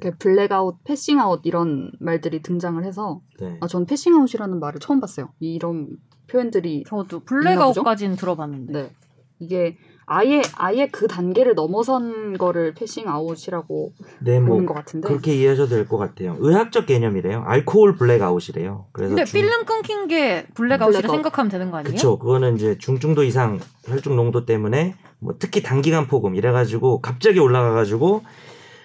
[0.00, 3.56] 이렇게 블랙아웃, passing out 이런 말들이 등장을 해서 네.
[3.60, 5.32] 아, 전 passing out이라는 말을 처음 봤어요.
[5.38, 5.88] 이런
[6.26, 8.90] 표현들이 저도 블랙아웃까지는 들어봤는데 네
[9.38, 15.34] 이게 아예 아예 그 단계를 넘어선 거를 passing out이라고 네, 뭐 부르는 것 같은데 그렇게
[15.36, 16.36] 이해하셔도 될 것 같아요.
[16.40, 17.42] 의학적 개념이래요.
[17.46, 18.86] 알코올 블랙 아웃이래요.
[18.92, 21.14] 그래서 근데 중- 필름 끊긴 게 블랙 아웃이라 블랙아웃.
[21.16, 21.92] 생각하면 되는 거 아니에요?
[21.94, 22.18] 그쵸.
[22.18, 28.22] 그거는 이제 중중도 이상 혈중 농도 때문에 뭐 특히 단기간 폭음 이래가지고 갑자기 올라가가지고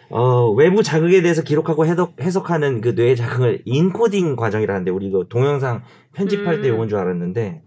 [0.10, 5.82] 어, 외부 자극에 대해서 기록하고 해석, 해석하는 그 뇌 자극을 인코딩 과정이라는데 우리 이거 동영상
[6.14, 6.76] 편집할 때 음.
[6.76, 7.64] 요건 줄 알았는데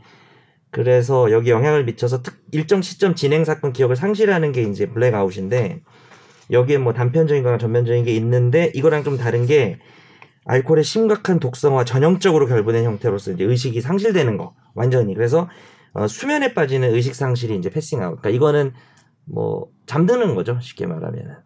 [0.71, 5.83] 그래서 여기 영향을 미쳐서 특, 일정 시점 진행 사건 기억을 상실하는 게 이제 블랙아웃인데
[6.51, 9.79] 여기에 뭐 단편적인 거나 전면적인 게 있는데 이거랑 좀 다른 게
[10.47, 15.49] 알코올의 심각한 독성과 전형적으로 결부된 형태로서 이제 의식이 상실되는 거 완전히 그래서
[15.93, 18.21] 어, 수면에 빠지는 의식 상실이 이제 passing out.
[18.21, 18.73] 그러니까 이거는
[19.25, 21.37] 뭐 잠드는 거죠 쉽게 말하면은.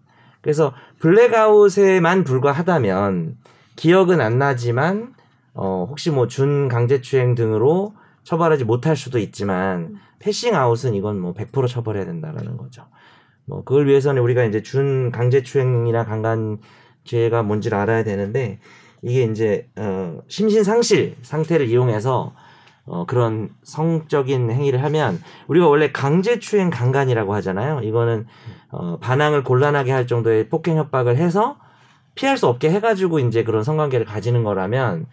[0.43, 3.37] 그래서 블랙아웃에만 불과하다면
[3.77, 5.15] 기억은 안 나지만
[5.55, 12.05] 어, 혹시 뭐 준강제추행 등으로 처벌하지 못할 수도 있지만 패싱 아웃은 이건 뭐 100% 처벌해야
[12.05, 12.87] 된다라는 거죠.
[13.47, 18.59] 뭐 그걸 위해서는 우리가 이제 준 강제추행이나 강간죄가 뭔지를 알아야 되는데
[19.03, 22.33] 이게 이제 어, 심신 상실 상태를 이용해서
[22.87, 27.81] 어, 그런 성적인 행위를 하면 우리가 원래 강제추행 강간이라고 하잖아요.
[27.83, 28.27] 이거는
[28.71, 31.59] 어, 반항을 곤란하게 할 정도의 폭행 협박을 해서
[32.15, 35.07] 피할 수 없게 해가지고 이제 그런 성관계를 가지는 거라면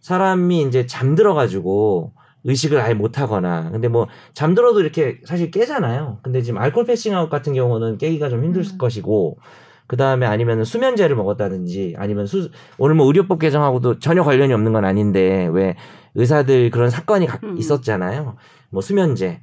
[0.00, 2.12] 사람이 이제 잠들어가지고
[2.48, 6.18] 의식을 아예 못하거나 근데 뭐 잠들어도 이렇게 사실 깨잖아요.
[6.22, 8.78] 근데 지금 알코올 패싱아웃 같은 경우는 깨기가 좀 힘들 음.
[8.78, 9.38] 것이고
[9.86, 14.84] 그 다음에 아니면 수면제를 먹었다든지 아니면 수 오늘 뭐 의료법 개정하고도 전혀 관련이 없는 건
[14.84, 15.76] 아닌데 왜
[16.14, 17.56] 의사들 그런 사건이 가- 음.
[17.58, 18.36] 있었잖아요.
[18.70, 19.40] 뭐 수면제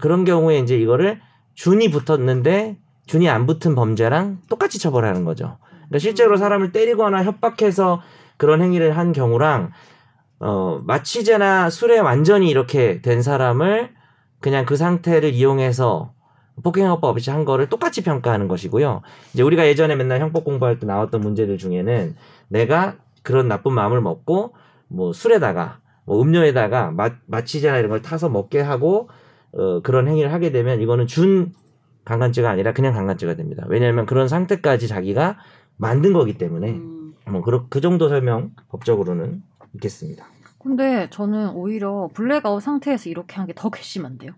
[0.00, 1.20] 그런 경우에 이제 이거를
[1.54, 5.58] 준이 붙었는데 준이 안 붙은 범죄랑 똑같이 처벌하는 거죠.
[5.70, 8.00] 그러니까 실제로 사람을 때리거나 협박해서
[8.36, 9.70] 그런 행위를 한 경우랑
[10.38, 13.90] 어, 마취제나 술에 완전히 이렇게 된 사람을
[14.40, 16.12] 그냥 그 상태를 이용해서
[16.62, 19.02] 폭행협박 없이 한 거를 똑같이 평가하는 것이고요.
[19.34, 22.16] 이제 우리가 예전에 맨날 형법 공부할 때 나왔던 문제들 중에는
[22.48, 24.54] 내가 그런 나쁜 마음을 먹고
[24.88, 29.08] 뭐 술에다가 뭐 음료에다가 마, 마취제나 이런 걸 타서 먹게 하고
[29.52, 31.52] 어, 그런 행위를 하게 되면 이거는 준
[32.04, 33.64] 강간죄가 아니라 그냥 강간죄가 됩니다.
[33.68, 35.38] 왜냐하면 그런 상태까지 자기가
[35.76, 37.14] 만든 거기 때문에 음.
[37.28, 39.42] 뭐 그, 그 정도 설명 법적으로는
[39.76, 40.26] 있겠습니다.
[40.58, 44.32] 근데 저는 오히려 블랙아웃 상태에서 이렇게 한 게 더 괘씸한데요.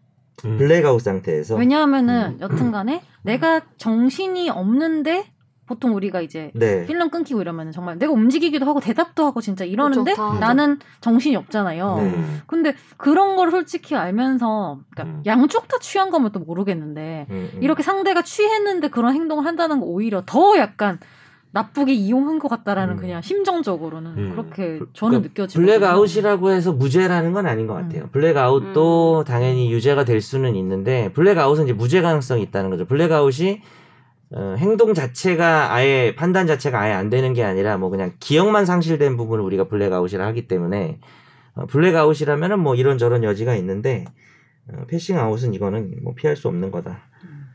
[0.44, 0.58] 음.
[0.58, 2.40] 블랙아웃 상태에서 왜냐하면은 음.
[2.40, 5.24] 여튼간에 내가 정신이 없는데
[5.66, 6.86] 보통 우리가 이제 네.
[6.86, 11.36] 필름 끊기고 이러면 정말 내가 움직이기도 하고 대답도 하고 진짜 이러는데 그렇죠, 다 나는 정신이
[11.36, 11.96] 없잖아요.
[11.96, 12.02] 네.
[12.04, 12.40] 음.
[12.46, 15.22] 근데 그런 걸 솔직히 알면서 그러니까 음.
[15.26, 17.62] 양쪽 다 취한 거면 또 모르겠는데 음, 음.
[17.62, 21.00] 이렇게 상대가 취했는데 그런 행동을 한다는 거 오히려 더 약간
[21.50, 22.98] 나쁘게 이용한 것 같다라는 음.
[22.98, 24.30] 그냥 심정적으로는 음.
[24.32, 28.04] 그렇게 저는 그 느껴지고 블랙아웃이라고 해서 무죄라는 건 아닌 것 같아요.
[28.04, 28.08] 음.
[28.12, 32.84] 블랙아웃도 당연히 유죄가 될 수는 있는데 블랙아웃은 이제 무죄 가능성이 있다는 거죠.
[32.86, 33.62] 블랙아웃이
[34.30, 39.16] 어, 행동 자체가 아예 판단 자체가 아예 안 되는 게 아니라 뭐 그냥 기억만 상실된
[39.16, 41.00] 부분을 우리가 블랙아웃이라 하기 때문에
[41.54, 44.04] 어, 블랙아웃이라면은 뭐 이런저런 여지가 있는데
[44.70, 47.07] 어, passing out은 이거는 뭐 피할 수 없는 거다.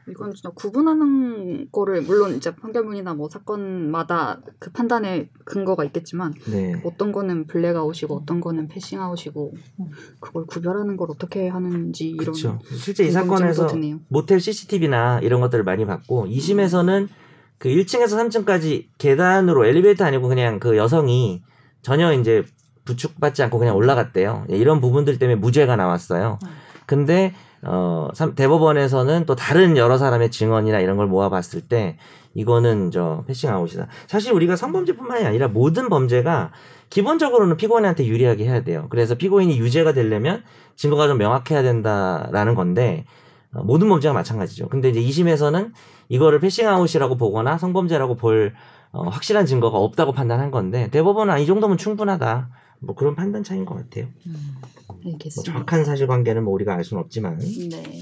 [0.09, 6.81] 이건 진짜 구분하는 거를 물론 이제 판결문이나 뭐 사건마다 그 판단에 근거가 있겠지만 네.
[6.83, 9.85] 어떤 거는 블랙아웃이고 어떤 거는 패싱아웃이고 음.
[10.19, 12.59] 그걸 구별하는 걸 어떻게 하는지 이런 그렇죠.
[12.75, 13.99] 실제 이 사건에서 드네요.
[14.09, 17.07] 모텔 CCTV나 이런 것들을 많이 봤고 2심에서는
[17.57, 21.43] 그 1층에서 3층까지 계단으로 엘리베이터 아니고 그냥 그 여성이
[21.81, 22.43] 전혀 이제
[22.85, 24.47] 부축받지 않고 그냥 올라갔대요.
[24.51, 26.39] 예, 이런 부분들 때문에 무죄가 나왔어요.
[26.43, 26.47] 음.
[26.85, 27.33] 근데
[27.65, 31.97] 어 삼- 대법원에서는 또 다른 여러 사람의 증언이나 이런 걸 모아봤을 때
[32.33, 33.87] 이거는 저 passing out이다.
[34.07, 36.51] 사실 우리가 성범죄뿐만이 아니라 모든 범죄가
[36.89, 38.87] 기본적으로는 피고인한테 유리하게 해야 돼요.
[38.89, 40.43] 그래서 피고인이 유죄가 되려면
[40.75, 43.05] 증거가 좀 명확해야 된다라는 건데
[43.53, 44.67] 어, 모든 범죄가 마찬가지죠.
[44.69, 45.71] 근데 이제 2심에서는
[46.09, 48.53] 이거를 passing out이라고 보거나 성범죄라고 볼
[48.91, 52.49] 어, 확실한 증거가 없다고 판단한 건데 대법원은 아, 이 정도면 충분하다.
[52.83, 54.07] 뭐 그런 판단 차이인 것 같아요.
[54.27, 54.55] 음.
[54.87, 55.51] 뭐 알겠습니다.
[55.51, 57.39] 정확한 사실관계는 뭐 우리가 알 수는 없지만.
[57.39, 57.99] 네.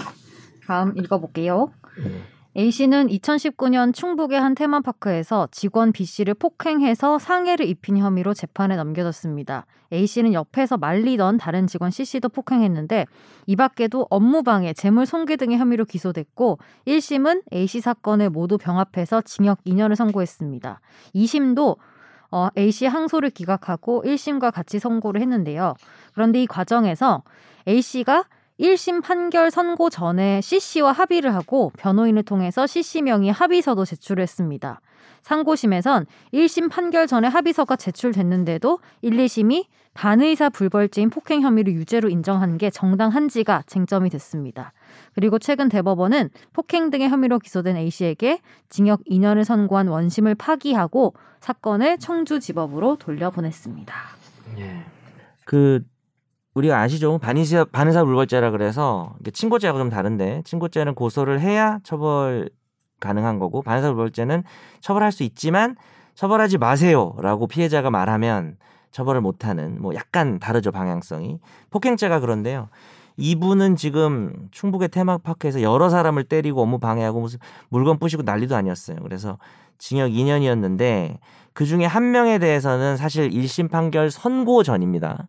[0.66, 1.72] 다음 읽어볼게요.
[1.98, 2.22] 음.
[2.54, 9.64] A 씨는 2019년 충북의 한 테마파크에서 직원 B 씨를 폭행해서 상해를 입힌 혐의로 재판에 넘겨졌습니다.
[9.90, 13.06] A 씨는 옆에서 말리던 다른 직원 C 씨도 폭행했는데
[13.46, 19.64] 이 밖에도 업무방해, 재물 손괴 등의 혐의로 기소됐고 1심은 A 씨 사건을 모두 병합해서 징역
[19.64, 20.80] 2년을 선고했습니다.
[21.14, 21.76] 2심도
[22.32, 25.74] 어, A 씨 항소를 기각하고 1심과 같이 선고를 했는데요.
[26.14, 27.22] 그런데 이 과정에서
[27.68, 28.24] A 씨가
[28.58, 34.80] 1심 판결 선고 전에 C씨와 합의를 하고 변호인을 통해서 C씨 명의 합의서도 제출했습니다.
[35.22, 42.70] 상고심에선 1심 판결 전에 합의서가 제출됐는데도 1, 2심이 반의사 불벌죄인 폭행 혐의를 유죄로 인정한 게
[42.70, 44.72] 정당한지가 쟁점이 됐습니다.
[45.14, 52.96] 그리고 최근 대법원은 폭행 등의 혐의로 기소된 A씨에게 징역 2년을 선고한 원심을 파기하고 사건을 청주지법으로
[52.96, 53.94] 돌려보냈습니다.
[54.58, 54.84] 예.
[55.44, 55.82] 그
[56.54, 57.18] 우리가 아시죠?
[57.18, 62.50] 반의사 반의사 불벌죄라 그래서 친고죄하고 좀 다른데 친고죄는 고소를 해야 처벌
[63.00, 64.44] 가능한 거고 반의사 불벌죄는
[64.80, 65.76] 처벌할 수 있지만
[66.14, 68.56] 처벌하지 마세요라고 피해자가 말하면
[68.90, 72.68] 처벌을 못하는 뭐 약간 다르죠 방향성이 폭행죄가 그런데요.
[73.16, 78.98] 이분은 지금 충북의 테마파크에서 여러 사람을 때리고 업무 방해하고 무슨 물건 부시고 난리도 아니었어요.
[79.02, 79.38] 그래서
[79.78, 81.18] 징역 2년이었는데
[81.52, 85.26] 그 중에 한 명에 대해서는 사실 1심 판결 선고 전입니다.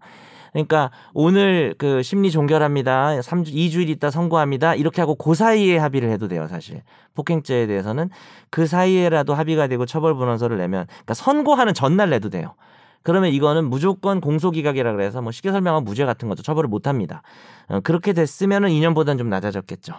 [0.53, 3.19] 그러니까 오늘 그 심리 종결합니다.
[3.19, 4.75] 3주 2주일 있다 선고합니다.
[4.75, 6.83] 이렇게 하고 그 사이에 합의를 해도 돼요, 사실.
[7.15, 8.09] 폭행죄에 대해서는
[8.51, 12.53] 그 사이에라도 합의가 되고 처벌 분원서를 내면 그러니까 선고하는 전날 내도 돼요.
[13.03, 16.41] 그러면 이거는 무조건 공소기각이라 그래서 뭐 쉽게 설명하면 무죄 같은 거죠.
[16.41, 17.21] 처벌을 못 합니다.
[17.67, 19.93] 어, 그렇게 됐으면은 2년보다는 좀 낮아졌겠죠.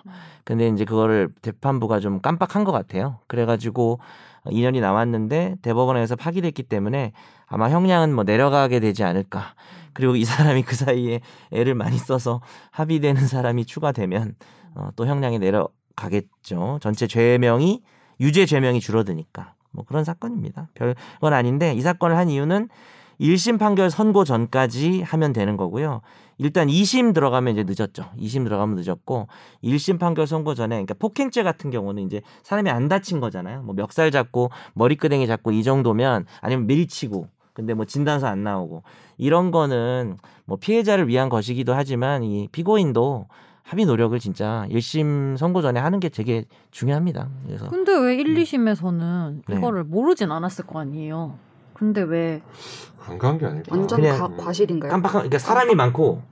[0.44, 3.18] 근데 이제 그거를 재판부가 좀 깜빡한 것 같아요.
[3.26, 4.00] 그래가지고
[4.46, 7.12] 2년이 남았는데 대법원에서 파기됐기 때문에
[7.46, 9.54] 아마 형량은 뭐 내려가게 되지 않을까.
[9.92, 11.20] 그리고 이 사람이 그 사이에
[11.52, 12.40] 애를 많이 써서
[12.72, 14.34] 합의되는 사람이 추가되면
[14.74, 16.78] 어, 또 형량이 내려가겠죠.
[16.80, 17.82] 전체 죄명이
[18.20, 20.68] 유죄 죄명이 줄어드니까 뭐 그런 사건입니다.
[20.74, 22.68] 별건 아닌데 이 사건을 한 이유는
[23.20, 26.00] 1심 판결 선고 전까지 하면 되는 거고요.
[26.38, 28.04] 일단 2심 들어가면 이제 늦었죠.
[28.18, 29.28] 2심 들어가면 늦었고
[29.62, 33.62] 1심 판결 선고 전에 그러니까 폭행죄 같은 경우는 이제 사람이 안 다친 거잖아요.
[33.62, 38.82] 뭐 멱살 잡고 머리끄댕이 잡고 이 정도면 아니면 밀치고 근데 뭐 진단서 안 나오고
[39.16, 43.28] 이런 거는 뭐 피해자를 위한 것이기도 하지만 이 피고인도
[43.64, 47.28] 합의 노력을 진짜 1심 선고 전에 하는 게 되게 중요합니다.
[47.46, 49.56] 그래서 근데 왜 1, 2심에서는 네.
[49.56, 51.38] 이거를 모르진 않았을 거 아니에요.
[51.72, 52.42] 근데 왜
[53.06, 53.74] 안 간 게 아닐까.
[53.76, 54.90] 완전 가- 과실인가요?
[54.90, 56.22] 깜빡한 그러니까 사람이 많고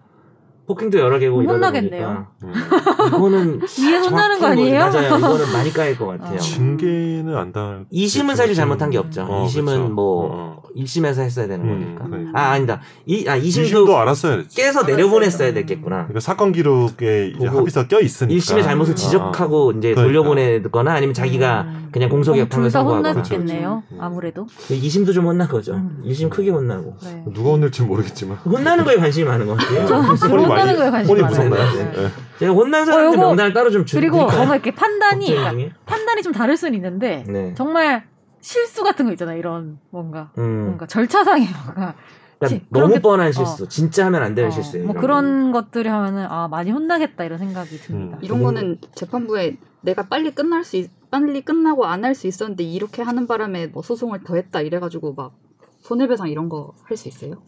[0.66, 2.26] 폭행도 여러 개고 이러다 혼나겠네요.
[2.40, 2.62] 보니까
[3.02, 3.08] 음.
[3.08, 4.78] 이거는 위에 혼나는 거 아니에요?
[4.78, 5.18] 맞아요.
[5.18, 6.34] 이거는 많이 까일 것 같아요.
[6.34, 6.38] 어.
[6.38, 7.86] 징계는 안 당할.
[7.92, 9.22] 2심은 사실 잘못한 게 없죠.
[9.22, 9.88] 어, 2심은 그렇죠.
[9.88, 10.61] 뭐 어, 어.
[10.76, 12.04] 1심에서 했어야 되는 음, 거니까.
[12.06, 12.38] 그러니까.
[12.40, 12.80] 아 아니다.
[13.06, 14.56] 이, 아 2심도, 2심도 알았어야 됐지.
[14.56, 15.96] 깨서 내려보냈어야 됐겠구나.
[15.96, 18.34] 그러니까 사건 기록에 이제 보고 합의서 껴 있으니까.
[18.38, 20.02] 1심의 잘못을 어, 지적하고 이제 그러니까.
[20.02, 21.88] 돌려보내거나 아니면 자기가 음.
[21.92, 23.08] 그냥 둘다 선고하거나.
[23.10, 23.82] 혼났겠네요.
[23.88, 24.02] 그렇죠.
[24.02, 24.46] 아무래도.
[24.70, 25.74] 2심도 좀 혼난 거죠.
[25.74, 26.02] 음.
[26.06, 26.96] 1심 크게 혼나고.
[27.04, 27.24] 네.
[27.32, 28.38] 누가 혼낼지 모르겠지만.
[28.38, 29.80] 혼나는 거에 관심이 많은 것 같아요.
[29.86, 31.48] 혼이 혼나는 많이- 거에 관심이 혼이 많아요.
[31.50, 31.92] 무섭나요?
[31.92, 32.02] 네.
[32.04, 32.08] 예.
[32.38, 34.32] 제가 혼난 사람들 요거- 명단을 따로 좀 그리고 줄까?
[34.36, 35.70] 정말 이렇게 판단이.
[35.86, 37.52] 판단이 좀 다를 수는 있는데 네.
[37.56, 38.04] 정말
[38.42, 39.38] 실수 같은 거 있잖아요.
[39.38, 40.64] 이런 뭔가 음.
[40.66, 41.94] 뭔가 절차상의 뭔가
[42.38, 43.68] 그러니까 너무 게- 뻔한 실수.
[43.68, 44.86] 진짜 하면 안 되는 어, 실수예요.
[44.86, 48.18] 뭐 그런 것들이 하면은 아 많이 혼나겠다 이런 생각이 듭니다.
[48.18, 48.22] 음.
[48.22, 53.02] 이런 거는 재판부에 내가 빨리 끝날 수 있, 빨리 끝나고 안 할 수 있었는데 이렇게
[53.02, 55.34] 하는 바람에 뭐 소송을 더 했다 이래가지고 막
[55.82, 57.42] 손해배상 이런 거 할 수 있어요?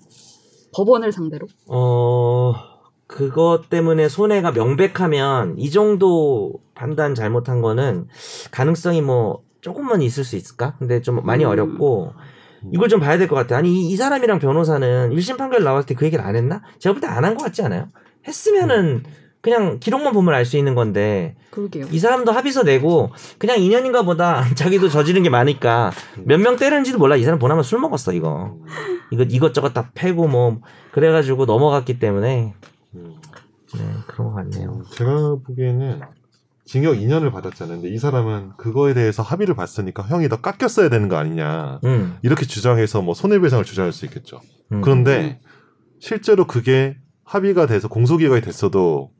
[0.76, 1.46] 법원을 상대로?
[1.68, 2.54] 어,
[3.06, 8.08] 그것 때문에 손해가 명백하면 이 정도 판단 잘못한 거는
[8.50, 10.74] 가능성이 뭐 조금만 있을 수 있을까?
[10.78, 11.48] 근데 좀 많이 음.
[11.50, 12.12] 어렵고
[12.72, 13.56] 이걸 좀 봐야 될 것 같아.
[13.56, 16.60] 아니, 이, 이 사람이랑 변호사는 1심 판결 나왔을 때 그 얘기를 안 했나?
[16.78, 17.88] 제가 볼 때 안 한 것 같지 않아요?
[18.28, 19.04] 했으면은
[19.40, 21.86] 그냥 기록만 보면 알 수 있는 건데 그러게요.
[21.90, 25.92] 이 사람도 합의서 내고 그냥 인연인가 보다 자기도 저지른 게 많으니까
[26.24, 27.16] 몇 명 때렸는지도 몰라.
[27.16, 28.56] 이 사람 보나면 술 먹었어, 이거.
[29.10, 30.60] 이거 이것저것 다 패고 뭐
[30.92, 32.54] 그래가지고 넘어갔기 때문에
[32.96, 33.14] 음.
[33.74, 34.82] 네 그런 것 같네요.
[34.92, 36.00] 제가 보기에는
[36.64, 37.80] 징역 2년을 받았잖아요.
[37.80, 41.80] 근데 이 사람은 그거에 대해서 합의를 봤으니까 형이 더 깎였어야 되는 거 아니냐.
[41.84, 44.40] 음, 이렇게 주장해서 뭐 손해배상을 주장할 수 있겠죠.
[44.72, 44.80] 음.
[44.80, 45.40] 그런데
[46.00, 49.10] 실제로 그게 합의가 돼서 공소기각이 됐어도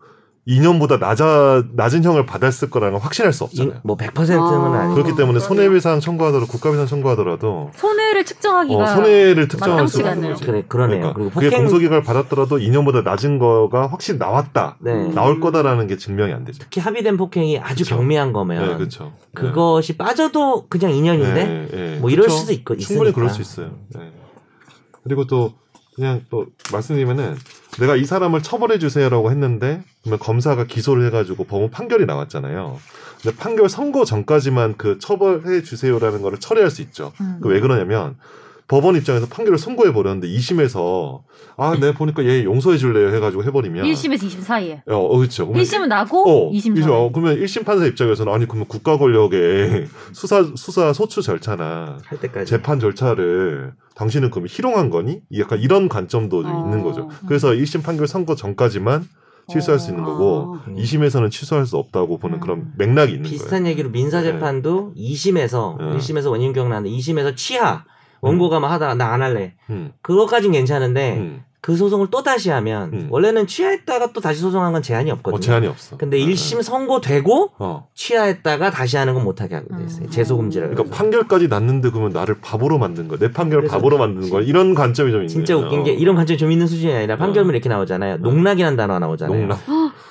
[0.47, 3.81] 2년보다 낮아, 낮은 형을 받았을 거라는 건 확신할 수 이- 없잖아요.
[3.83, 4.81] 뭐 100%는 아.
[4.81, 5.41] 아니고 그렇기 때문에 그러네요.
[5.41, 10.47] 손해배상 청구하더라도 국가배상 청구하더라도 손해를 측정하기가 어, 손해를 특정할 수 마땅치가 없는.
[10.47, 10.99] 그래 그러네요.
[11.01, 14.77] 그러니까 그리고 그게 폭행 공소기각을 받았더라도 2년보다 낮은 거가 확실히 나왔다.
[14.81, 16.59] 네 나올 거다라는 게 증명이 안 되죠.
[16.61, 17.97] 특히 합의된 폭행이 아주 그쵸.
[17.97, 19.13] 경미한 거면 네, 그렇죠.
[19.35, 23.15] 그것이 빠져도 그냥 인연인데 뭐 이럴 수도 있고 충분히 있으니까.
[23.15, 23.71] 그럴 수 있어요.
[23.95, 24.13] 네.
[25.05, 25.55] 그리고 또
[25.97, 27.37] 그냥 또 말씀드리면은
[27.81, 32.79] 내가 이 사람을 처벌해 주세요라고 했는데 그러면 검사가 기소를 해가지고 법원 판결이 나왔잖아요.
[33.23, 37.13] 근데 판결 선고 전까지만 그 처벌해 주세요라는 거를 처리할 수 있죠.
[37.21, 37.39] 음.
[37.43, 38.17] 그왜 그러냐면
[38.67, 41.23] 법원 입장에서 판결을 선고해 버렸는데 2심에서
[41.57, 44.83] 아 내가 보니까 얘 용서해 줄래요 해 가지고 해 버리면 1심에서 2심 사이에.
[44.89, 45.47] 어, 어 그렇죠.
[45.47, 46.95] 그러면 1심은 나고 어, 2심 일심, 사이에.
[46.95, 52.51] 어, 그러면 1심 판사 입장에서는 아니 그러면 국가 권력의 수사 수사 소추 절차나 할 때까지
[52.51, 55.21] 재판 절차를 당신은 그럼 희롱한 거니?
[55.39, 56.65] 약간 이런 관점도 좀 어.
[56.65, 57.09] 있는 거죠.
[57.29, 59.07] 그래서 1심 판결 선고 전까지만
[59.49, 60.65] 취소할 수 있는 거고 아.
[60.69, 60.77] 음.
[60.77, 62.41] 2심에서는 취소할 수 없다고 보는 음.
[62.41, 63.73] 그런 맥락이 있는 비슷한 거예요.
[63.73, 65.99] 얘기로 민사 재판도 2심에서 네.
[65.99, 67.85] 1심에서 원인 기억나는데 2심에서 취하
[68.25, 71.45] 원고가 막 하다가 나 안 할래 음, 그것까진 괜찮은데 음.
[71.65, 73.07] 그 소송을 또 다시 하면 음.
[73.09, 75.39] 원래는 취하했다가 또 다시 소송한 건 제한이 없거든요.
[75.39, 75.97] 어, 제한이 없어.
[75.97, 76.27] 근데 네.
[76.27, 77.89] 1심 선고되고 어.
[77.95, 80.05] 취하했다가 다시 하는 건 못하게 하게 돼 있어요.
[80.05, 80.11] 음.
[80.11, 80.75] 재소 금지를.
[80.75, 85.11] 그러니까 판결까지 났는데 그러면 나를 바보로 만든 거, 내 판결 바보로 만드는 거 이런 관점이
[85.11, 85.29] 좀 있는.
[85.29, 88.19] 진짜 웃긴 게 이런 관점이 좀 있는 수준이 아니라 판결문 이렇게 나오잖아요.
[88.19, 89.41] 농락이라는 단어가 나오잖아요.
[89.41, 89.61] 농락.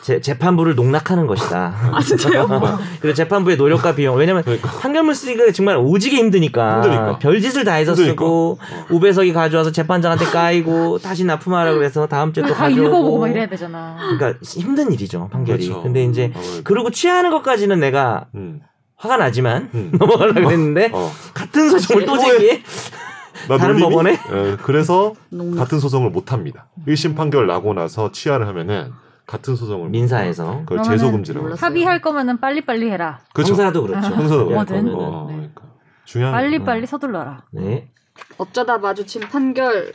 [0.04, 1.92] 재, 재판부를 농락하는 것이다.
[1.94, 2.48] 아 진짜요?
[3.00, 4.18] 그리고 재판부의 노력과 비용.
[4.18, 4.70] 왜냐면 그러니까.
[4.80, 6.76] 판결문 쓰기가 정말 오지게 힘드니까.
[6.78, 7.20] 힘드니까.
[7.20, 8.12] 별짓을 다 해서 힘드니까.
[8.12, 8.86] 쓰고 어.
[8.90, 13.20] 우배석이 가져와서 재판장한테 까이고 다시 납품하라 그래서 다음 주에 또다 읽어보고 가져오고.
[13.20, 13.98] 막 이래야 되잖아.
[14.00, 15.68] 그러니까 힘든 일이죠 판결이.
[15.68, 15.84] 그렇죠.
[15.84, 16.64] 근데 이제 아무래도.
[16.64, 18.62] 그러고 취하는 것까지는 내가 음,
[18.96, 19.92] 화가 나지만 음.
[20.00, 21.12] 넘어가려고 했는데 어.
[21.34, 22.26] 같은 소송을 또또 해.
[22.32, 22.64] 제기해.
[23.50, 23.90] 나 다른 놀림이?
[23.90, 24.12] 법원에?
[24.32, 25.14] 예, 그래서.
[25.58, 26.68] 같은 소송을 못 합니다.
[26.88, 28.92] 1심 판결 나고 나서 취하를 하면은
[29.26, 30.62] 같은 소송을 못 민사에서.
[30.66, 31.56] 그걸 재소 금지라고.
[31.56, 33.20] 합의할 거면은 빨리빨리 해라.
[33.34, 33.54] 그렇죠.
[33.54, 34.08] 형사도 그렇죠.
[34.08, 34.48] 형사도.
[34.48, 35.02] 그렇고.
[35.02, 35.36] 어, 네.
[35.36, 35.62] 그러니까
[36.06, 37.46] 중요한 빨리빨리 서둘러라.
[37.52, 37.90] 네.
[38.38, 39.92] 어쩌다 마주친 판결에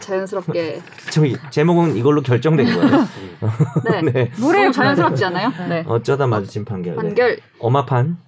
[0.00, 0.80] 자연스럽게
[1.10, 3.06] 저기 제목은 이걸로 결정된 거예요.
[3.90, 4.30] 네, 네.
[4.40, 5.50] 노래 너무 자연스럽지 않아요?
[5.68, 5.84] 네.
[5.86, 6.94] 어쩌다 마주친 판결.
[6.96, 7.02] 네.
[7.02, 8.18] 판결로 어마판.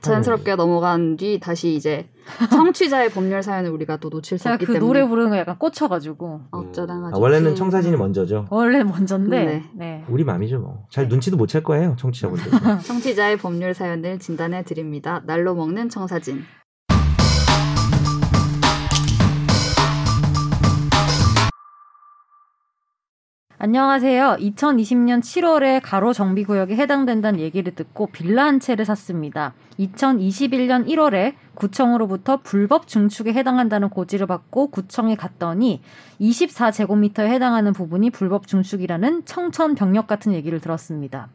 [0.00, 2.08] 자연스럽게 넘어간 뒤 다시 이제
[2.50, 6.42] 청취자의 법률 사연을 우리가 또 놓칠 수 없기 그 때문에 노래 부르는 거 약간 꽂혀가지고
[6.50, 8.46] 어쩌다 아, 마주친 원래는 청사진이 먼저죠.
[8.50, 9.64] 원래 먼저인데 네.
[9.74, 10.04] 네.
[10.08, 10.84] 우리 맘이죠 뭐.
[10.90, 12.50] 잘 눈치도 못 챌 거예요 청취자분들.
[12.86, 15.22] 청취자의 법률 사연을 진단해 드립니다.
[15.26, 16.44] 날로 먹는 청사진.
[23.60, 24.36] 안녕하세요.
[24.38, 29.52] 2020년 7월에 가로 정비 구역에 해당된다는 얘기를 듣고 빌라 한 채를 샀습니다.
[29.80, 35.82] 2021년 1월에 구청으로부터 불법 증축에 해당한다는 고지를 받고 구청에 갔더니
[36.20, 41.28] 24제곱미터에 해당하는 부분이 불법 증축이라는 청천벽력 같은 얘기를 들었습니다.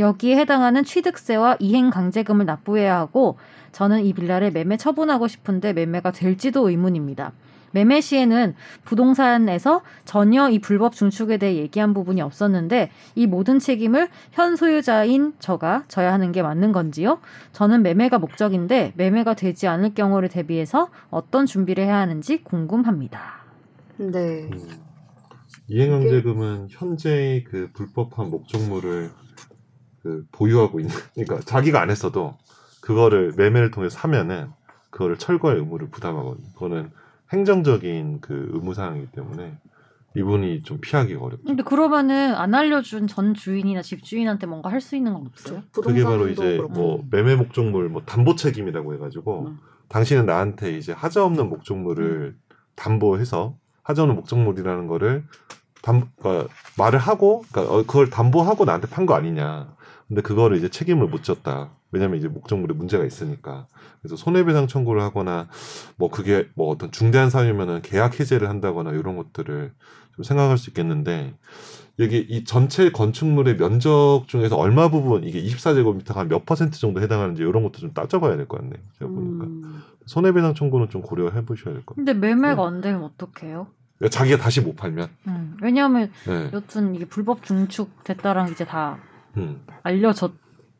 [0.00, 3.38] 여기에 해당하는 취득세와 이행 강제금을 납부해야 하고
[3.70, 7.30] 저는 이 빌라를 매매 처분하고 싶은데 매매가 될지도 의문입니다.
[7.72, 8.54] 매매 시에는
[8.84, 15.84] 부동산에서 전혀 이 불법 중축에 대해 얘기한 부분이 없었는데 이 모든 책임을 현 소유자인 저가
[15.88, 17.20] 져야 하는 게 맞는 건지요?
[17.52, 23.40] 저는 매매가 목적인데 매매가 되지 않을 경우를 대비해서 어떤 준비를 해야 하는지 궁금합니다.
[23.98, 24.48] 네.
[24.52, 24.90] 음.
[25.68, 29.10] 이행강제금은 현재의 그 불법한 목적물을
[30.02, 32.36] 그 보유하고 있는 그러니까 자기가 안 했어도
[32.80, 34.50] 그거를 매매를 통해 서 사면은
[34.90, 36.52] 그거를 철거할 의무를 부담하거든요.
[36.54, 36.90] 그거는
[37.32, 39.58] 행정적인 그 의무 사항이기 때문에
[40.16, 41.44] 이분이 좀 피하기가 어렵죠.
[41.44, 45.62] 근데 그러면은 안 알려준 전 주인이나 집 주인한테 뭔가 할 수 있는 건 없어요?
[45.72, 46.72] 그게 바로 이제 그렇고.
[46.72, 49.58] 뭐 매매 목적물 뭐 담보 책임이라고 해가지고 음.
[49.88, 52.36] 당신은 나한테 이제 하자 없는 목적물을
[52.74, 55.24] 담보해서 하자 없는 목적물이라는 거를
[55.82, 59.74] 담 그러니까 말을 하고 그러니까 어, 그걸 담보하고 나한테 판 거 아니냐.
[60.08, 61.70] 근데 그거를 이제 책임을 못 졌다.
[61.92, 63.66] 왜냐면 이제 목적물에 문제가 있으니까.
[64.00, 65.48] 그래서 손해배상 청구를 하거나
[65.96, 69.72] 뭐 그게 뭐 어떤 중대한 사유면은 계약 해제를 한다거나 이런 것들을
[70.16, 71.34] 좀 생각할 수 있겠는데
[71.98, 77.62] 여기 이 전체 건축물의 면적 중에서 얼마 부분 이게 24제곱미터가 한몇 퍼센트 정도 해당하는지 이런
[77.62, 78.80] 것도 좀 따져봐야 될 것 같네요.
[78.98, 79.82] 제가 보니까 음.
[80.06, 82.04] 손해배상 청구는 좀 고려해 보셔야 될 것 같아요.
[82.04, 82.62] 근데 매매가 네.
[82.62, 83.66] 안 되면 어떡해요?
[84.10, 85.10] 자기가 다시 못 팔면.
[85.26, 86.50] 음, 왜냐하면 네.
[86.54, 88.98] 여튼 이게 불법 중축 됐다랑 이제 다
[89.36, 89.60] 음.
[89.82, 90.14] 알려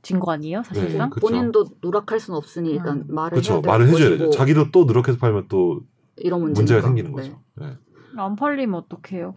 [0.02, 1.10] 진거 아니에요, 사실상?
[1.10, 1.26] 네, 그쵸.
[1.26, 3.04] 본인도 누락할 수는 없으니 일단 음.
[3.08, 3.60] 말을 해야 그렇죠.
[3.62, 4.30] 될 말을 해줘야 것이고 되죠.
[4.30, 5.80] 자기도 또 누락해서 팔면 또
[6.16, 6.52] 이런.
[6.52, 7.16] 문제가 생기는 네.
[7.16, 7.38] 거죠.
[7.56, 7.76] 네.
[8.16, 9.34] 안 팔리면 어떡해요?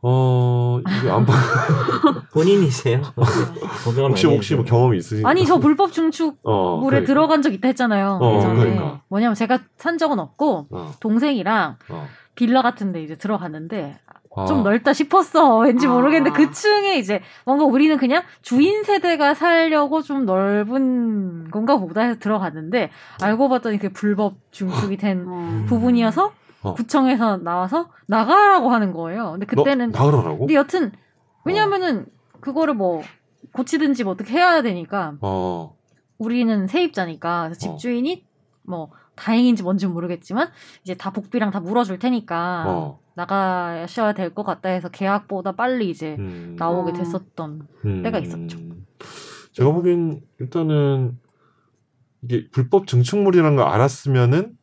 [0.00, 1.34] 어 이게 안 팔.
[2.32, 3.02] 본인이세요?
[3.84, 4.64] 고민을 혹시 혹시 뭐.
[4.64, 5.28] 경험이 있으신가요?
[5.28, 7.06] 아니 저 불법 중축 어, 물에 그러니까.
[7.12, 8.18] 들어간 적 있다 했잖아요.
[8.22, 8.54] 어, 예전에.
[8.60, 9.02] 그러니까.
[9.08, 12.06] 뭐냐면 제가 산 적은 없고 어, 동생이랑 어.
[12.36, 13.98] 빌라 같은데 이제 들어갔는데
[14.42, 15.58] 아, 좀 넓다 싶었어.
[15.58, 15.90] 왠지 아.
[15.90, 22.18] 모르겠는데 그 층에 이제 뭔가 우리는 그냥 주인 세대가 살려고 좀 넓은 건가 보다 해서
[22.18, 22.90] 들어갔는데
[23.22, 25.64] 알고 봤더니 그게 불법 중축이 된 어.
[25.68, 26.74] 부분이어서 어.
[26.74, 29.32] 구청에서 나와서 나가라고 하는 거예요.
[29.32, 30.38] 근데 그때는 너 나가라고?
[30.40, 30.92] 근데 여튼
[31.44, 32.06] 왜냐면은
[32.40, 33.02] 그거를 뭐
[33.52, 35.74] 고치든지 뭐 어떻게 해야 되니까 어.
[36.18, 37.52] 우리는 세입자니까 어.
[37.52, 38.26] 집주인이
[38.62, 40.50] 뭐 다행인지 뭔지 모르겠지만
[40.82, 43.00] 이제 다 복비랑 다 물어줄 테니까 어.
[43.14, 46.54] 나가셔야 될 것 같다 해서 계약보다 빨리 이제 음.
[46.58, 46.94] 나오게 어.
[46.94, 48.02] 됐었던 음.
[48.02, 48.58] 때가 있었죠.
[49.52, 51.18] 제가 보기엔 일단은
[52.22, 54.56] 이게 불법 증축물이라는 걸 알았으면은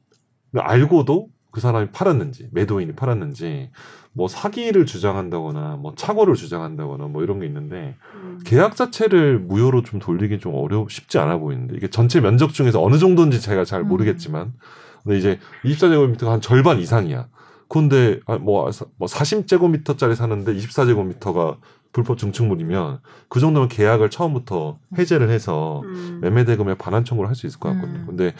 [0.57, 3.69] 알고도 그 사람이 팔았는지 매도인이 팔았는지
[4.11, 8.41] 뭐 사기를 주장한다거나 뭐 착오를 주장한다거나 뭐 이런 게 있는데 음.
[8.45, 12.97] 계약 자체를 무효로 좀 돌리긴 좀 어려 쉽지 않아 보이는데 이게 전체 면적 중에서 어느
[12.97, 13.87] 정도인지 제가 잘 음.
[13.87, 14.51] 모르겠지만
[15.03, 17.29] 근데 이제 24제곱미터가 한 절반 이상이야.
[17.69, 21.55] 근데 아, 뭐, 사- 뭐 40제곱미터짜리 사는데 24제곱미터가
[21.95, 26.19] 불법 증축물이면 그 정도면 계약을 처음부터 해제를 해서 음.
[26.21, 27.99] 매매 대금에 반환 청구를 할 수 있을 것 같거든요.
[27.99, 28.05] 음.
[28.05, 28.33] 근데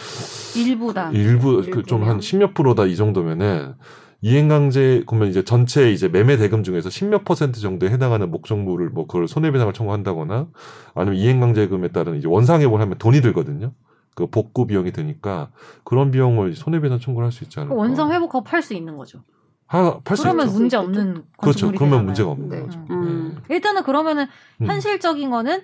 [0.58, 1.12] 일부다.
[1.12, 2.20] 일부 좀한 일부면.
[2.20, 3.76] 십몇 프로다 이 정도면은
[4.20, 9.30] 이행강제 그러면 이제 전체 이제 매매 대금 중에서 십몇 퍼센트 정도에 해당하는 목적물을 뭐 그걸
[9.30, 10.48] 손해배상을 청구한다거나
[10.94, 13.72] 아니면 이행강제금에 따른 이제 원상회복을 하면 돈이 들거든요.
[14.16, 15.50] 그 복구 비용이 드니까
[15.86, 17.74] 그런 비용을 손해배상 청구를 할 수 있지 않을까.
[17.74, 19.20] 그 원상 회복하고 팔 수 있는 거죠.
[19.68, 20.58] 팔수 그러면 있죠.
[20.60, 21.26] 문제 없는 그렇죠.
[21.38, 22.06] 건축물이 그러면.
[22.06, 22.62] 문제가 없는 네.
[22.62, 22.86] 거죠.
[22.90, 23.38] 음.
[23.50, 24.28] 일단은 그러면은
[24.62, 24.68] 음.
[24.68, 25.64] 현실적인 거는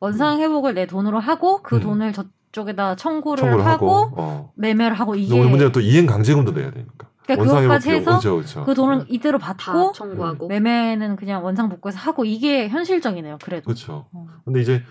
[0.00, 1.80] 원상 회복을 내 돈으로 하고 그 음.
[1.80, 4.52] 돈을 저쪽에다 청구를, 청구를 하고, 하고, 어.
[4.56, 7.08] 매매를 하고 이게 문제는 또 이행 강제금도 내야 되니까.
[7.24, 8.64] 그러니까 원상회복 그것까지 해서 그렇죠, 그렇죠.
[8.64, 9.04] 그 돈을 네.
[9.08, 13.38] 이대로 다 받고 청구하고 매매는 그냥 원상 복구해서 하고 이게 현실적이네요.
[13.42, 13.66] 그래도.
[13.66, 14.06] 그렇죠.
[14.12, 14.26] 어.
[14.44, 14.82] 근데 이제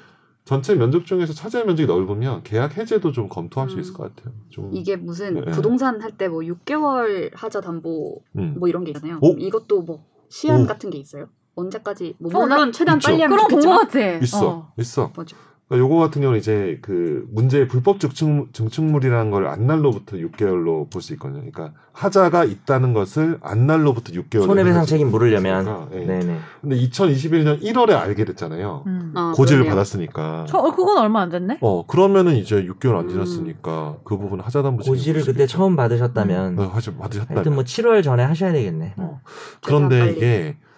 [0.43, 3.81] 전체 면적 중에서 차지할 면적이 넓으면 계약 해제도 좀 검토할 수 음.
[3.81, 4.33] 있을 것 같아요.
[4.49, 5.51] 좀 이게 무슨 네.
[5.51, 8.55] 부동산 할 때 뭐 6개월 하자 담보 음.
[8.59, 9.19] 뭐 이런 게 있잖아요.
[9.21, 9.33] 오?
[9.37, 10.65] 이것도 뭐 시한 오.
[10.65, 11.27] 같은 게 있어요.
[11.55, 13.09] 언제까지 뭐 어, 나- 물론 최대한 있죠.
[13.09, 14.23] 빨리 하면 그럼 본것 좋겠지만 같아.
[14.23, 14.73] 있어, 어.
[14.79, 15.11] 있어.
[15.15, 15.37] 뭐죠?
[15.71, 21.01] 그러니까 요거 같은 경우는 이제 그 문제의 불법 증축, 증축 물이라는 걸 안날로부터 6개월로 볼
[21.01, 21.39] 수 있거든요.
[21.39, 25.99] 그러니까 하자가 있다는 것을 안날로부터 6개월 손해배상 책임 물으려면 예.
[26.05, 26.37] 네네.
[26.59, 28.83] 근데 2021년 1월에 알게 됐잖아요.
[28.85, 29.13] 음.
[29.15, 29.75] 아, 고지를 그러네요.
[29.75, 30.45] 받았으니까.
[30.49, 31.59] 저 어, 그건 얼마 안 됐네.
[31.61, 33.09] 어 그러면은 이제 6개월 안 음.
[33.09, 37.33] 지났으니까 그 부분 하자담보 고지를 그때 처음 받으셨다면 네, 하지 받으셨다.
[37.33, 38.95] 하여튼 뭐 7월 전에 하셔야 되겠네.
[38.97, 39.21] 어.
[39.63, 40.11] 그런데.
[40.11, 40.70] 이게 하,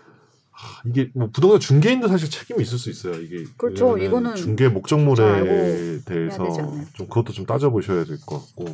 [0.86, 3.16] 이게 뭐 부동산 중개인도 사실 책임이 있을 수 있어요.
[3.22, 3.98] 이게 그렇죠.
[3.98, 6.48] 이거는 중개 잘 목적물에 대해서?
[6.94, 8.66] 좀 그것도 좀 따져보셔야 될 것 같고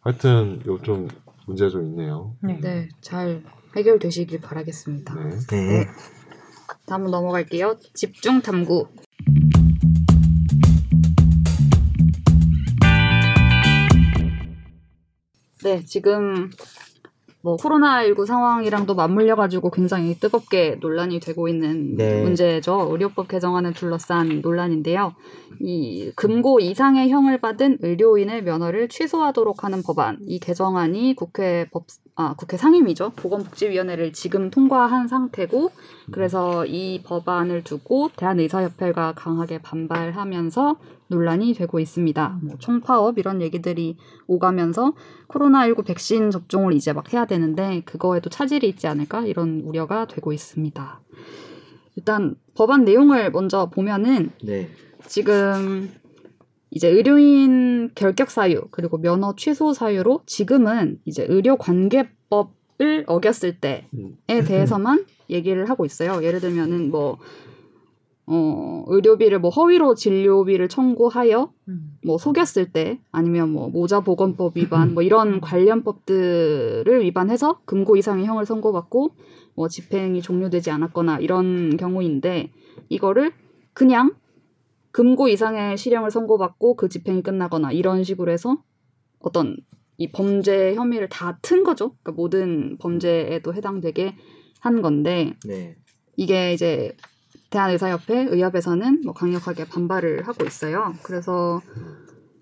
[0.00, 1.08] 하여튼 요좀
[1.46, 2.34] 문제가 좀 있네요.
[2.42, 2.58] 네.
[2.60, 3.42] 네, 잘
[3.76, 5.14] 해결되시길 바라겠습니다.
[5.14, 5.30] 네.
[5.48, 5.86] 네.
[6.86, 7.76] 다음 넘어갈게요.
[7.94, 8.88] 집중 탐구.
[15.62, 16.50] 네, 지금
[17.42, 22.22] 뭐 코로나19 상황이랑도 맞물려 가지고 굉장히 뜨겁게 논란이 되고 있는 네.
[22.22, 22.88] 문제죠.
[22.90, 25.14] 의료법 개정안을 둘러싼 논란인데요.
[25.60, 30.18] 이 금고 이상의 형을 받은 의료인의 면허를 취소하도록 하는 법안.
[30.26, 31.84] 이 개정안이 국회 법
[32.20, 33.12] 아, 국회 상임위죠.
[33.16, 35.70] 보건복지위원회를 지금 통과한 상태고
[36.10, 40.76] 그래서 이 법안을 두고 대한의사협회가 강하게 반발하면서
[41.08, 42.40] 논란이 되고 있습니다.
[42.42, 43.96] 뭐 총파업 이런 얘기들이
[44.26, 44.92] 오가면서
[45.28, 51.00] 코로나19 백신 접종을 이제 막 해야 되는데 그거에도 차질이 있지 않을까 이런 우려가 되고 있습니다.
[51.96, 54.68] 일단 법안 내용을 먼저 보면은 네.
[55.06, 55.90] 지금
[56.70, 64.16] 이제 의료인 결격 사유 그리고 면허 취소 사유로 지금은 이제 의료 관계법을 어겼을 때에 음.
[64.26, 66.22] 대해서만 얘기를 하고 있어요.
[66.22, 67.18] 예를 들면은 뭐
[68.32, 71.98] 어, 의료비를 뭐 허위로 진료비를 청구하여 음.
[72.04, 78.26] 뭐 속였을 때 아니면 뭐 모자 보건법 위반 뭐 이런 관련 법들을 위반해서 금고 이상의
[78.26, 79.16] 형을 선고받고
[79.56, 82.52] 뭐 집행이 종료되지 않았거나 이런 경우인데
[82.88, 83.32] 이거를
[83.72, 84.14] 그냥
[84.92, 88.62] 금고 이상의 실형을 선고받고 그 집행이 끝나거나 이런 식으로 해서
[89.20, 89.56] 어떤
[89.98, 91.90] 이 범죄 혐의를 다 튼 거죠.
[92.02, 94.16] 그러니까 모든 범죄에도 해당되게
[94.60, 95.76] 한 건데 네.
[96.16, 96.96] 이게 이제
[97.50, 100.94] 대한의사협회 의협에서는 뭐 강력하게 반발을 하고 있어요.
[101.02, 101.60] 그래서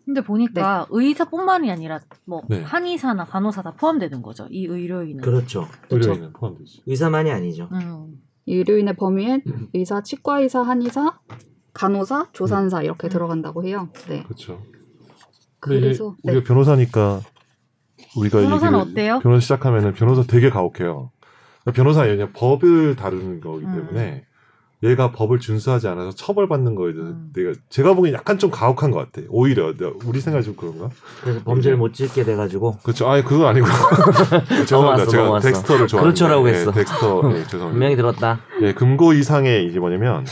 [0.05, 2.63] 근데 보니까 의사뿐만이 아니라 뭐 네.
[2.63, 4.47] 한의사나 간호사 다 포함되는 거죠.
[4.51, 5.23] 이 의료인은.
[5.23, 5.67] 그렇죠.
[5.91, 6.83] 의료인은 포함되지.
[6.87, 7.69] 의사만이 아니죠.
[7.73, 8.23] 음.
[8.47, 9.43] 이 의료인의 범위에
[9.75, 11.19] 의사, 치과의사, 한의사,
[11.75, 13.11] 간호사, 조산사 이렇게 음.
[13.11, 13.89] 들어간다고 해요.
[14.09, 14.23] 네.
[14.25, 14.61] 그렇죠.
[15.61, 17.21] 그래서 이제 우리가 변호사니까
[18.17, 19.19] 우리가 변호사는 얘기를- 어때요?
[19.21, 21.11] 변호사 시작하면은 변호사 되게 가혹해요.
[21.75, 23.75] 변호사가 그냥 법을 다루는 거기 음.
[23.75, 24.25] 때문에
[24.85, 27.33] 얘가 법을 준수하지 않아서 처벌받는 거에 대해서 음.
[27.35, 29.27] 내가 제가 보기엔 약간 좀 가혹한 것 같아.
[29.29, 30.89] 오히려 우리 생각이 좀 그런가?
[31.21, 33.09] 그래서 범죄를 못 짓게 돼가지고 그렇죠.
[33.09, 33.67] 아니 그거 아니고
[34.65, 34.77] 죄송합니다.
[34.77, 35.49] 넘어왔어, 제가 넘어왔어.
[35.49, 36.71] 덱스터를 좋아하는데 그렇죠라고 했어.
[36.71, 37.69] 예, 덱스터 예, 죄송합니다.
[37.71, 38.41] 분명히 들었다.
[38.63, 40.25] 예, 금고 이상의 이게 뭐냐면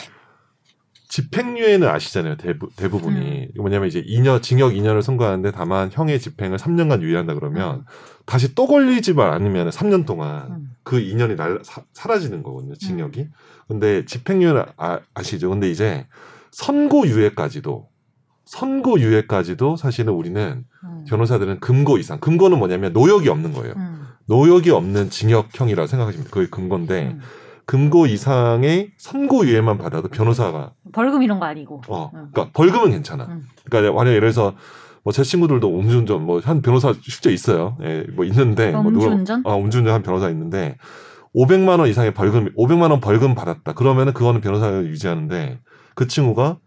[1.16, 2.36] 집행유예는 아시잖아요.
[2.36, 3.48] 대부, 대부분이 음.
[3.56, 7.86] 뭐냐면 이제 2년 징역 2년을 선고하는데 다만 형의 집행을 3년간 유예한다 그러면
[8.26, 10.70] 다시 또 걸리지만 않으면 3년 동안 음.
[10.82, 12.74] 그 2년이 날 사, 사라지는 거거든요.
[12.74, 13.28] 징역이.
[13.66, 15.48] 근데 집행유예는 아, 아시죠?
[15.48, 16.06] 근데 이제
[16.50, 17.88] 선고유예까지도
[18.44, 21.04] 선고유예까지도 사실은 우리는 음.
[21.08, 22.20] 변호사들은 금고 이상.
[22.20, 23.72] 금고는 뭐냐면 노역이 없는 거예요.
[23.74, 24.06] 음.
[24.26, 26.30] 노역이 없는 징역형이라고 생각하시면 돼요.
[26.30, 27.20] 그게 금고인데 음.
[27.66, 31.82] 금고 이상의 선고유예만 받아도 변호사가 벌금 이런 거 아니고.
[31.88, 32.28] 어, 음.
[32.32, 33.24] 그러니까 벌금은 괜찮아.
[33.26, 33.42] 음.
[33.64, 34.54] 그러니까 만약 예를 들어서
[35.02, 37.76] 뭐 제 친구들도 음주운전 뭐 한 변호사 실제 있어요.
[37.82, 39.42] 예, 뭐 있는데 뭐 누가- 음주운전?
[39.46, 40.76] 아, 음주운전 한 변호사 있는데
[41.34, 43.74] 500만 원 이상의 벌금, 500만 원 벌금 받았다.
[43.74, 45.60] 그러면은 그거는 변호사를 유지하는데
[45.94, 46.58] 그 친구가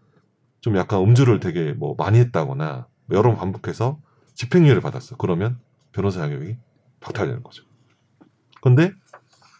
[0.60, 3.98] 좀 약간 음주를 되게 뭐 많이 했다거나 여러 번 반복해서
[4.34, 5.16] 집행유예를 받았어.
[5.16, 5.58] 그러면
[5.92, 6.56] 변호사 자격이
[7.00, 7.64] 박탈되는 거죠.
[8.62, 8.92] 근데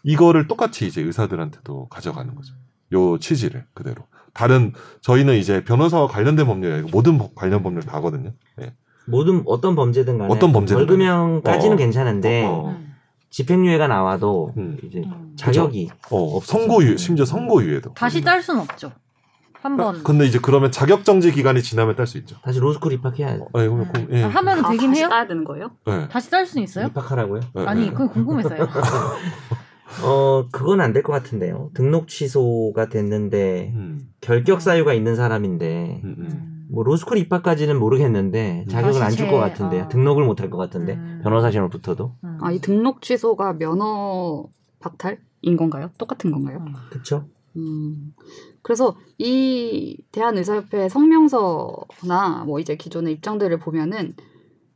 [0.03, 2.53] 이거를 똑같이 이제 의사들한테도 가져가는 거죠.
[2.93, 4.03] 요 취지를 그대로.
[4.33, 8.31] 다른 저희는 이제 변호사와 관련된 법률이 아니고 모든 법- 관련 법률 다 하거든요.
[8.61, 8.73] 예.
[9.07, 11.77] 모든 어떤 범죄든 간에 어떤 범죄든 벌금형까지는 어.
[11.77, 12.69] 괜찮은데 어, 어.
[12.69, 12.93] 음.
[13.29, 14.77] 집행유예가 나와도 음.
[14.83, 15.33] 이제 음.
[15.37, 17.93] 자격이 어, 선고유 심지어 선고유예도.
[17.93, 18.91] 다시 딸 수는 없죠.
[19.61, 19.95] 한 번.
[19.97, 22.35] 아, 근데 이제 그러면 자격 정지 기간이 지나면 딸 수 있죠.
[22.41, 23.45] 다시 로스쿨 입학해야 돼.
[23.53, 23.91] 아, 이거 음.
[23.93, 24.23] 그, 예.
[24.23, 25.09] 아, 하면 아, 되긴 다시 해요?
[25.09, 25.71] 따야 되는 거예요?
[25.87, 26.07] 예.
[26.09, 26.87] 다시 딸 수는 있어요?
[26.87, 27.41] 입학하라고요?
[27.57, 27.89] 예, 아니, 예.
[27.91, 28.67] 그건 궁금해서요.
[30.03, 31.69] 어 그건 안 될 것 같은데요.
[31.73, 36.67] 등록 취소가 됐는데 음, 결격 사유가 있는 사람인데 음, 음.
[36.71, 39.83] 뭐 로스쿨 입학까지는 모르겠는데 자격을 다시 안줄 재- 것 같은데요.
[39.83, 39.87] 어.
[39.89, 41.19] 등록을 못 할 것 같은데 음.
[41.23, 41.51] 변호사
[42.23, 42.37] 음.
[42.41, 44.45] 아, 이 등록 취소가 면허
[44.79, 45.89] 박탈인 건가요?
[45.97, 46.59] 똑같은 건가요?
[46.65, 46.73] 음.
[46.89, 47.25] 그렇죠?
[47.57, 48.13] 음.
[48.61, 54.15] 그래서 이 대한의사협회 성명서나 뭐 이제 기존의 입장들을 보면은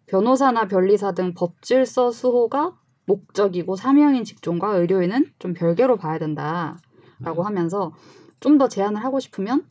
[0.08, 2.74] 변호사나 변리사 등 법질서 수호가
[3.06, 7.94] 목적이고 사명인 직종과 의료인은 좀 별개로 봐야 된다라고 하면서
[8.40, 9.64] 좀 더 제안을 하고 싶으면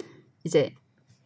[0.45, 0.75] 이제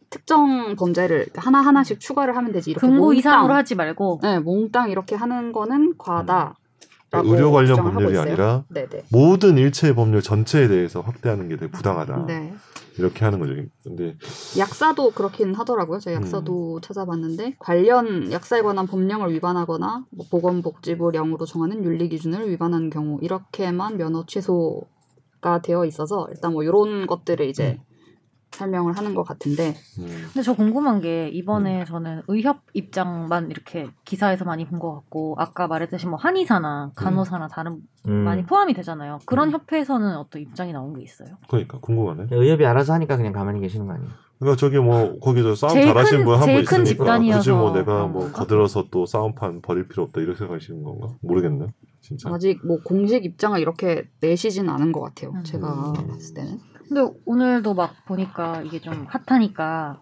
[0.09, 2.71] 특정 범죄를 하나 하나씩 추가를 하면 되지.
[2.71, 4.19] 이렇게 금고 몽땅, 이상으로 하지 말고.
[4.23, 6.35] 네, 몽땅 이렇게 하는 거는 과다.
[6.45, 6.55] 라고
[7.11, 8.17] 의료 관련 법률이.
[8.17, 9.05] 아니라 네네.
[9.11, 12.25] 모든 일체 법률 전체에 대해서 확대하는 게 되게 부당하다.
[12.27, 12.53] 네.
[12.97, 13.53] 이렇게 하는 거죠.
[13.83, 14.15] 근데
[14.57, 15.99] 약사도 그렇긴 하더라고요.
[15.99, 16.23] 제가 음.
[16.23, 23.97] 약사도 찾아봤는데 관련 약사에 관한 법령을 위반하거나 뭐 보건복지부령으로 정하는 윤리 기준을 위반하는 경우 이렇게만
[23.97, 27.79] 면허 취소가 되어 있어서 일단 뭐 이런 것들을 이제
[28.51, 34.45] 설명을 하는 것 같은데 음, 근데 저 궁금한 게 이번에 저는 의협 입장만 이렇게 기사에서
[34.45, 37.77] 많이 본 것 같고 아까 말했듯이 뭐 한의사나 간호사나 다른
[38.07, 38.13] 음.
[38.23, 39.19] 많이 포함이 되잖아요.
[39.25, 39.53] 그런 음.
[39.53, 41.35] 협회에서는 어떤 입장이 나온 게 있어요?
[41.49, 42.27] 그러니까 궁금하네.
[42.31, 44.09] 의협이 알아서 하니까 그냥 가만히 계시는 거 아니에요?
[44.39, 47.85] 그러니까 저기 뭐 거기서 싸움 제일 잘하신 큰- 분한 분 있으니까 집단이어서 굳이 뭐 내가
[47.93, 48.31] 그런 뭐?
[48.31, 51.07] 거들어서 또 싸움판 벌일 필요 없다 이렇게 생각하시는 건가?
[51.21, 51.67] 모르겠네.
[51.99, 52.29] 진짜.
[52.33, 55.31] 아직 뭐 공식 입장을 이렇게 내시진 않은 것 같아요.
[55.35, 55.43] 음.
[55.43, 55.67] 제가
[55.99, 56.07] 음.
[56.07, 56.57] 봤을 때는.
[56.89, 60.01] 근데 오늘도 막 보니까 이게 좀 핫하니까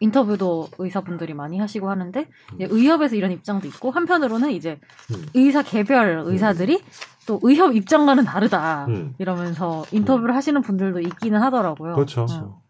[0.00, 4.78] 인터뷰도 의사분들이 많이 하시고 하는데 이제 의협에서 이런 입장도 있고 한편으로는 이제
[5.12, 5.26] 음.
[5.34, 6.82] 의사 개별 의사들이
[7.26, 9.14] 또 의협 입장과는 다르다 음.
[9.18, 11.94] 이러면서 인터뷰를 하시는 분들도 있기는 하더라고요.
[11.94, 12.26] 그렇죠.
[12.30, 12.62] 어.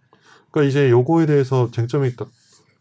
[0.51, 2.29] 그러니까 이제 요거에 대해서 쟁점이 딱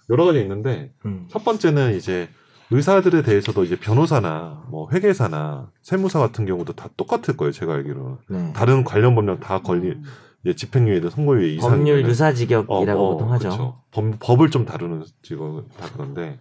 [0.09, 1.27] 여러 가지 있는데 음.
[1.29, 2.29] 첫 번째는 이제
[2.71, 7.51] 의사들에 대해서도 이제 변호사나 뭐 회계사나 세무사 같은 경우도 다 똑같을 거예요.
[7.51, 8.53] 제가 알기로 네.
[8.53, 10.03] 다른 관련 법령 다 걸리 음.
[10.45, 13.49] 이제 집행유예든 선고유예 이상 법률 유사 직역이라고 어, 보통 하죠.
[13.49, 13.81] 그쵸.
[13.91, 16.39] 법, 법을 좀 다루는 직업은 다 그런데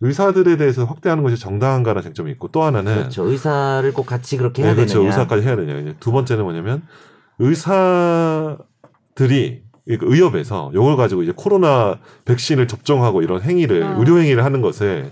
[0.00, 3.24] 의사들에 대해서 확대하는 것이 정당한가라는 쟁점이 있고 또 하나는 그렇죠.
[3.24, 4.94] 의사를 꼭 같이 그렇게 네, 해야 그렇죠.
[4.94, 5.08] 되느냐.
[5.10, 5.78] 의사까지 해야 되냐.
[5.78, 6.82] 이제 두 번째는 뭐냐면
[7.38, 8.62] 의사들이
[9.84, 13.96] 그러니까 의협에서 이걸 가지고 이제 코로나 백신을 접종하고 이런 행위를 아.
[13.98, 15.10] 의료 행위를 하는 것에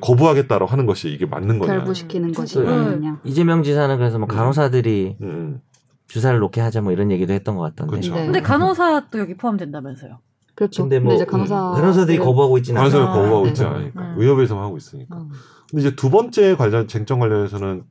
[0.00, 1.74] 거부하겠다라고 하는 것이 이게 맞는 거냐.
[1.78, 3.20] 결부시키는 것이 그- 아니냐.
[3.24, 4.34] 이재명 지사는 그래서 뭐 음.
[4.34, 5.60] 간호사들이 음, 음.
[6.08, 7.90] 주사를 놓게 하자 뭐 이런 얘기도 했던 것 같던데.
[7.90, 8.14] 그렇죠.
[8.14, 8.24] 네.
[8.24, 10.18] 근데 간호사도 여기 포함된다면서요.
[10.54, 10.82] 그렇죠.
[10.82, 13.48] 근데 뭐 이제 간호사 간호사들이 거부하고 있지는 간호사를 아, 거부하고 네.
[13.50, 14.14] 있지 않으니까 음.
[14.18, 15.16] 의협에서만 하고 있으니까.
[15.16, 15.30] 음.
[15.70, 17.84] 근데 이제 두 번째 관련 쟁점 관련해서는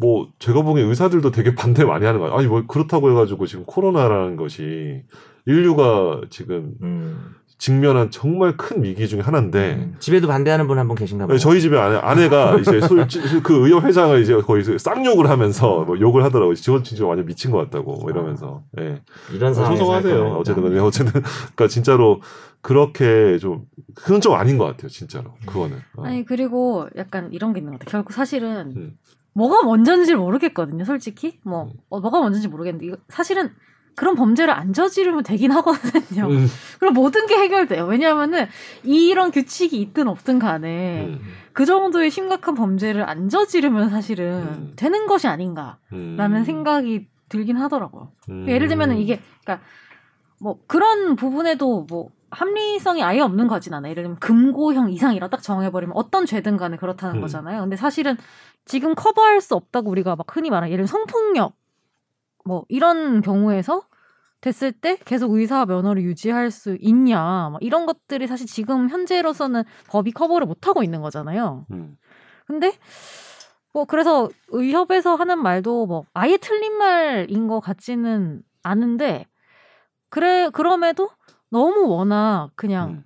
[0.00, 2.34] 뭐 제가 보기엔 의사들도 되게 반대 많이 하는 거예요.
[2.34, 5.02] 아니 뭐 그렇다고 해가지고 지금 코로나라는 것이
[5.46, 7.34] 인류가 지금 음.
[7.58, 9.96] 직면한 정말 큰 위기 중에 하나인데 음.
[9.98, 11.36] 집에도 반대하는 분 한 분 계신가 봐요.
[11.36, 13.06] 네, 저희 집에 아내, 아내가 이제 솔,
[13.42, 16.54] 그 의협 회장을 이제 거의 쌍욕을 하면서 뭐 욕을 하더라고요.
[16.54, 18.62] 직원 진짜 완전 미친 것 같다고 뭐 이러면서.
[18.78, 19.02] 예.
[19.34, 20.14] 이런 상황에서 소송하세요.
[20.14, 20.72] 할 거면 어쨌든 일단.
[20.72, 22.22] 근데 어쨌든 그러니까 진짜로
[22.62, 24.88] 그렇게 좀 그건 좀 아닌 것 같아요.
[24.88, 25.76] 진짜로 그거는.
[25.96, 26.04] 어.
[26.04, 27.92] 아니 그리고 약간 이런 게 있는 것 같아요.
[27.92, 28.92] 결국 사실은 음.
[29.32, 30.84] 뭐가 먼저인지 모르겠거든요.
[30.84, 31.72] 솔직히 뭐 음.
[31.88, 33.50] 어, 뭐가 먼저인지 모르겠는데 이거 사실은
[33.96, 36.28] 그런 범죄를 안 저지르면 되긴 하거든요.
[36.28, 36.46] 음,
[36.78, 37.84] 그럼 모든 게 해결돼요.
[37.84, 38.46] 왜냐하면은
[38.82, 41.20] 이런 규칙이 있든 없든 간에 음,
[41.52, 44.72] 그 정도의 심각한 범죄를 안 저지르면 사실은 음.
[44.76, 46.44] 되는 것이 아닌가라는 음.
[46.44, 48.12] 생각이 들긴 하더라고요.
[48.30, 48.48] 음.
[48.48, 49.64] 예를 들면은 이게 그러니까
[50.40, 53.90] 뭐 그런 부분에도 뭐 합리성이 아예 없는 거진 않아요.
[53.90, 57.20] 예를 들면 금고형 이상이라 딱 정해버리면 어떤 죄든 간에 그렇다는 음.
[57.20, 57.60] 거잖아요.
[57.60, 58.16] 근데 사실은
[58.64, 61.54] 지금 커버할 수 없다고 우리가 막 흔히 말하는 예를 들면 성폭력
[62.44, 63.82] 뭐 이런 경우에서
[64.40, 70.12] 됐을 때 계속 의사 면허를 유지할 수 있냐 막 이런 것들이 사실 지금 현재로서는 법이
[70.12, 71.66] 커버를 못 하고 있는 거잖아요.
[71.72, 71.96] 음.
[72.46, 72.72] 근데
[73.72, 79.26] 뭐 그래서 의협에서 하는 말도 뭐 아예 틀린 말인 것 같지는 않은데
[80.08, 81.10] 그래 그럼에도
[81.50, 83.04] 너무 워낙 그냥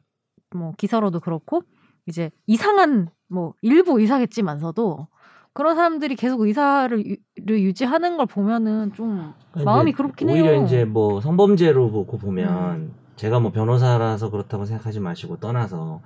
[0.52, 0.58] 음.
[0.58, 1.62] 뭐 기사로도 그렇고
[2.06, 5.08] 이제 이상한 뭐 일부 의사겠지만서도
[5.54, 9.32] 그런 사람들이 계속 의사를 유, 를 유지하는 걸 보면은 좀
[9.64, 10.64] 마음이 그렇긴 오히려 해요.
[10.64, 16.00] 이제 뭐 성범죄로 보고 보면 제가 뭐 변호사라서 그렇다고 생각하지 마시고 떠나서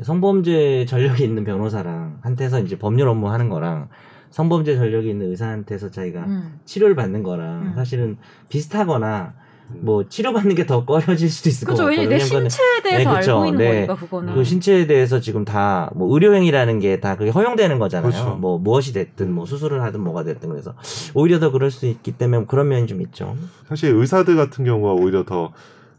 [0.00, 3.88] 성범죄 전력이 있는 변호사랑 한테서 이제 법률 업무 하는 거랑
[4.30, 6.60] 성범죄 전력이 있는 의사한테서 자기가 음.
[6.64, 7.72] 치료를 받는 거랑 음.
[7.74, 8.16] 사실은
[8.48, 9.43] 비슷하거나 음.
[9.68, 11.84] 뭐 치료받는 게 더 꺼려질 수도 있을 것 그죠.
[11.84, 12.00] 같아요.
[12.00, 13.32] 왜냐면 내 신체에 대해서 네, 그쵸.
[13.32, 13.86] 알고 있는 네.
[13.86, 14.34] 거니까 그거는.
[14.34, 18.10] 그 신체에 대해서 지금 다 뭐 의료행위라는 게 다 그게 허용되는 거잖아요.
[18.10, 18.36] 그렇죠.
[18.36, 20.74] 뭐 무엇이 됐든 뭐 수술을 하든 뭐가 됐든 그래서
[21.14, 23.36] 오히려 더 그럴 수 있기 때문에 그런 면이 좀 있죠.
[23.68, 25.52] 사실 의사들 같은 경우가 오히려 더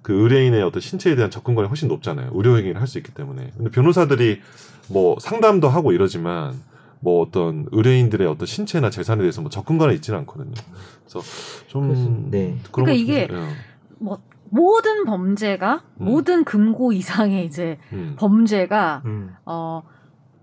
[0.05, 2.29] 그 의뢰인의 어떤 신체에 대한 접근권이 훨씬 높잖아요.
[2.35, 3.49] 의료 행위를 할 수 있기 때문에.
[3.57, 4.39] 근데 변호사들이
[4.87, 6.53] 뭐 상담도 하고 이러지만
[7.05, 10.53] 뭐 어떤 의뢰인들의 어떤 신체나 재산에 대해서 뭐 접근권이 있지는 않거든요.
[11.07, 11.19] 그래서
[11.67, 12.57] 좀 그래서, 네.
[12.71, 13.43] 그런 그러니까 것 이게 좀- 예.
[13.99, 16.05] 뭐 모든 범죄가 음.
[16.05, 18.15] 모든 금고 이상의 이제 음.
[18.17, 19.35] 범죄가 음.
[19.45, 19.83] 어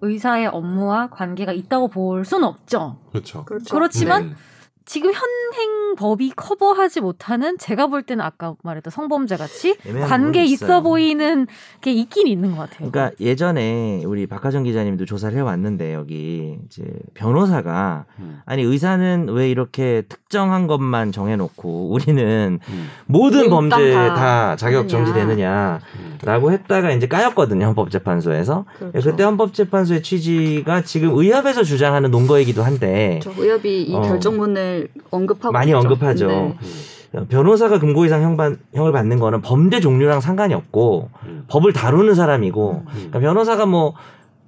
[0.02, 2.98] 의사의 업무와 관계가 있다고 볼 수는 없죠.
[3.10, 3.44] 그렇죠.
[3.44, 3.74] 그렇죠.
[3.74, 4.36] 그렇지만 음.
[4.84, 9.76] 지금 현행 법이 커버하지 못하는 제가 볼 때는 아까 말했던 성범죄 같이
[10.08, 10.80] 관계 있어.
[10.82, 11.46] 보이는
[11.80, 12.90] 게 있긴 있는 것 같아요.
[12.90, 18.40] 그러니까 예전에 우리 박하정 기자님도 조사를 해왔는데 여기 이제 변호사가 음.
[18.46, 22.88] 아니 의사는 왜 이렇게 특정한 것만 정해놓고 우리는 음.
[23.06, 24.88] 모든 범죄 다 다 자격.
[24.88, 26.52] 정지되느냐라고 음.
[26.52, 28.64] 했다가 이제 까였거든요 헌법재판소에서.
[28.78, 29.10] 그렇죠.
[29.10, 34.00] 그때 헌법재판소의 취지가 지금 의협에서 주장하는 논거이기도 한데 저 의협이 이 어.
[34.02, 34.71] 결정문을
[35.10, 35.78] 언급하고 많이 있죠.
[35.78, 36.28] 언급하죠.
[36.28, 37.26] 네.
[37.28, 38.36] 변호사가 금고 이상 형
[38.74, 41.44] 형을 받는 거는 범죄 종류랑 상관이 없고 음.
[41.48, 42.92] 법을 다루는 사람이고 음.
[42.92, 43.94] 그러니까 변호사가 뭐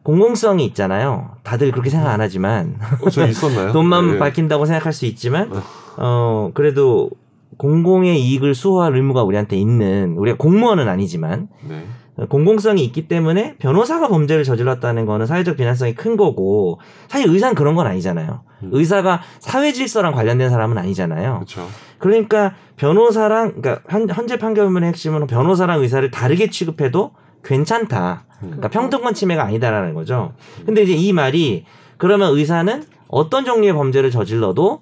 [0.03, 1.31] 공공성이 있잖아요.
[1.43, 3.73] 다들 그렇게 생각 안 하지만 어, 저 있었나요?
[3.73, 4.19] 돈만 네.
[4.19, 5.63] 밝힌다고 생각할 수 있지만 어.
[5.97, 7.11] 어 그래도
[7.57, 11.85] 공공의 이익을 수호할 의무가 우리한테 있는 우리가 공무원은 아니지만 네.
[12.29, 17.87] 공공성이 있기 때문에 변호사가 범죄를 저질렀다는 거는 사회적 비난성이 큰 거고 사실 의사는 그런 건
[17.87, 18.43] 아니잖아요.
[18.63, 18.71] 음.
[18.73, 21.35] 의사가 사회 질서랑 관련된 사람은 아니잖아요.
[21.35, 21.67] 그렇죠.
[21.99, 27.13] 그러니까 변호사랑 그러니까 현, 현재 판결문의 핵심은 변호사랑 의사를 다르게 취급해도
[27.43, 28.25] 괜찮다.
[28.43, 28.47] 음.
[28.47, 30.35] 그러니까 평등권 침해가 아니다라는 거죠.
[30.65, 31.65] 근데 이제 이 말이
[31.97, 34.81] 그러면 의사는 어떤 종류의 범죄를 저질러도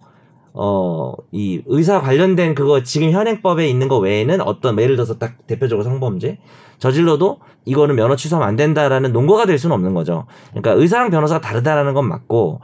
[0.55, 5.83] 어, 이 의사 관련된 그거 지금 현행법에 있는 거 외에는 어떤 예를 들어서 딱 대표적으로
[5.83, 6.39] 성범죄
[6.79, 10.27] 저질러도 이거는 면허 취소하면 안 된다라는 논거가 될 수는 없는 거죠.
[10.51, 12.61] 그러니까 의사랑 변호사가 다르다라는 건 맞고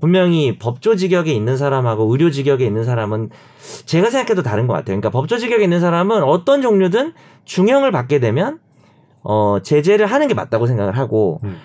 [0.00, 3.30] 분명히 법조 직역에 있는 사람하고 의료 직역에 있는 사람은
[3.84, 4.98] 제가 생각해도 다른 것 같아요.
[4.98, 7.12] 그러니까 법조 직역에 있는 사람은 어떤 종류든
[7.44, 8.58] 중형을 받게 되면
[9.22, 11.56] 어, 제재를 하는 게 맞다고 생각을 하고 음.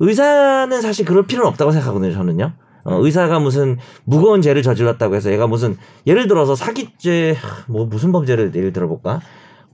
[0.00, 2.12] 의사는 사실 그럴 필요는 없다고 생각하거든요.
[2.12, 2.52] 저는요.
[2.84, 5.76] 어, 의사가 무슨 무거운 죄를 저질렀다고 해서 얘가 무슨
[6.06, 9.20] 예를 들어서 사기죄 뭐 무슨 범죄를 예를 들어볼까?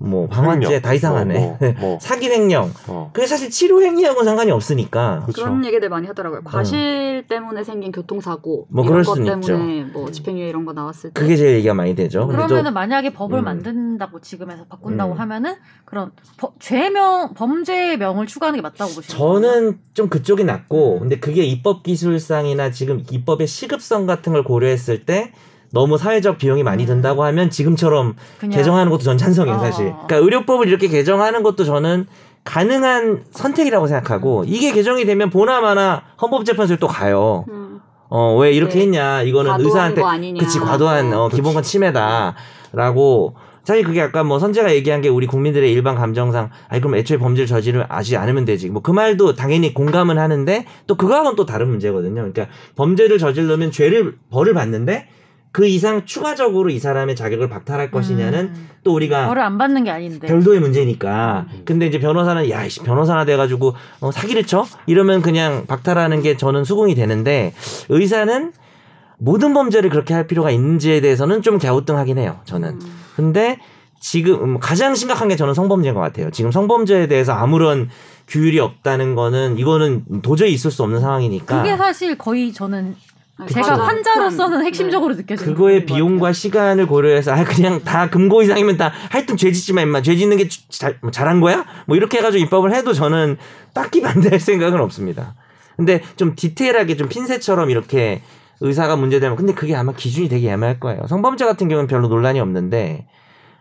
[0.02, 0.80] 뭐 방화죄 횡령.
[0.82, 1.38] 다 이상하네.
[1.38, 1.98] 뭐, 뭐, 뭐.
[2.00, 2.72] 사기 횡령.
[2.88, 3.10] 어.
[3.12, 5.20] 그게 사실 치료 행위하고는 상관이 없으니까.
[5.26, 5.42] 그렇죠.
[5.42, 6.40] 그런 얘기들 많이 하더라고요.
[6.42, 8.66] 과실 때문에 생긴 교통사고 어.
[8.70, 11.94] 뭐 이런 그럴 것 때문에 뭐 집행유예 이런 거 나왔을 때 그게 제일 얘기가 많이
[11.94, 12.26] 되죠.
[12.26, 13.44] 근데 또 그러면은 만약에 법을 음.
[13.44, 15.18] 만든다고 지금에서 바꾼다고 음.
[15.20, 19.42] 하면은 그런 버- 죄명 범죄명을 추가하는 게 맞다고 보시는 거예요?
[19.42, 25.32] 저는 좀 그쪽이 낫고 근데 그게 입법 기술상이나 지금 입법의 시급성 같은 걸 고려했을 때
[25.72, 26.86] 너무 사회적 비용이 많이 음.
[26.86, 29.60] 든다고 하면 지금처럼 그냥 개정하는 것도 전 찬성이에요 어.
[29.60, 29.86] 사실.
[29.86, 32.06] 그러니까 의료법을 이렇게 개정하는 것도 저는
[32.44, 37.44] 가능한 선택이라고 생각하고 이게 개정이 되면 보나마나 헌법재판소에 또 가요.
[37.50, 38.80] 음, 어왜 이렇게 네.
[38.82, 40.02] 했냐 이거는 의사한테.
[40.38, 41.28] 그치 과도한 어.
[41.28, 46.96] 기본권 침해다라고 사실 그게 아까 뭐 선재가 얘기한 게 우리 국민들의 일반 감정상 아니 그럼
[46.96, 51.44] 애초에 범죄를 저지르면 아지 않으면 되지 뭐 그 말도 당연히 공감은 하는데 또 그거하고는 또
[51.44, 55.06] 다른 문제거든요 그러니까 범죄를 저지르면 죄를 벌을 받는데
[55.52, 58.68] 그 이상 추가적으로 이 사람의 자격을 박탈할 것이냐는 음.
[58.84, 60.26] 또 우리가 벌을 안 받는 게 아닌데.
[60.26, 61.46] 별도의 문제니까.
[61.52, 61.62] 음.
[61.64, 64.64] 근데 이제 변호사는 야, 씨, 변호사나 돼가지고 어, 사기를 쳐?
[64.86, 67.52] 이러면 그냥 박탈하는 게 저는 수긍이 되는데
[67.88, 68.52] 의사는
[69.18, 72.40] 모든 범죄를 그렇게 할 필요가 있는지에 대해서는 좀 갸우뚱하긴 해요.
[72.44, 72.68] 저는.
[72.68, 73.00] 음.
[73.16, 73.58] 근데
[74.00, 76.30] 지금 음, 가장 심각한 게 저는 성범죄인 것 같아요.
[76.30, 77.90] 지금 성범죄에 대해서 아무런
[78.28, 82.94] 규율이 없다는 거는 이거는 도저히 있을 수 없는 상황이니까 그게 사실 거의 저는
[83.48, 86.32] 제가 가장 환자로서는 큰- 핵심적으로 느껴지는 그거의 비용과 같아요.
[86.32, 90.36] 시간을 고려해서 아 그냥 다 금고 이상이면 다 하여튼 죄 짓지 마 임마 죄 짓는
[90.36, 91.64] 게 주- 잘, 뭐 잘한 거야?
[91.86, 93.36] 뭐 이렇게 해가지고 입법을 해도 저는
[93.74, 95.34] 딱히 반대할 생각은 없습니다.
[95.76, 98.22] 근데 좀 디테일하게 좀 핀셋처럼 이렇게
[98.60, 101.06] 의사가 문제되면 근데 그게 아마 기준이 되게 애매할 거예요.
[101.08, 103.06] 성범죄 같은 경우는 별로 논란이 없는데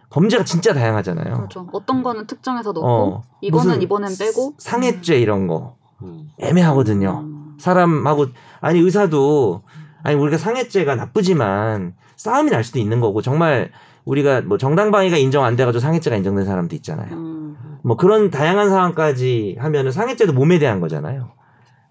[0.09, 1.35] 범죄가 진짜 다양하잖아요.
[1.35, 1.67] 그렇죠.
[1.71, 6.29] 어떤 거는 특정해서 넣고 어, 이거는 이번엔 빼고 상해죄 이런 거 음.
[6.39, 7.28] 애매하거든요.
[7.59, 7.61] 음.
[7.61, 8.27] 사람하고
[8.61, 9.63] 아니 의사도
[10.03, 13.71] 아니 우리가 상해죄가 나쁘지만 싸움이 날 수도 있는 거고 정말
[14.05, 17.13] 우리가 뭐 정당방위가 인정 안 돼가지고 상해죄가 인정된 사람도 있잖아요.
[17.15, 17.57] 음.
[17.83, 21.31] 뭐 그런 다양한 상황까지 하면은 상해죄도 몸에 대한 거잖아요.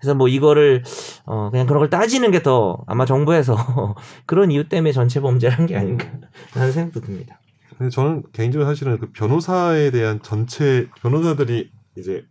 [0.01, 0.83] 그래서 뭐 이거를
[1.27, 3.57] 어 그냥 그런 걸 따지는 게 더 아마 정부에서
[4.27, 6.07] 그런 이유 때문에 전체 범죄를 한 게 아닌가
[6.53, 7.41] 하는 생각도 듭니다.
[7.77, 12.25] 근데 저는 개인적으로 사실은 그 변호사에 대한 전체 변호사들이 이제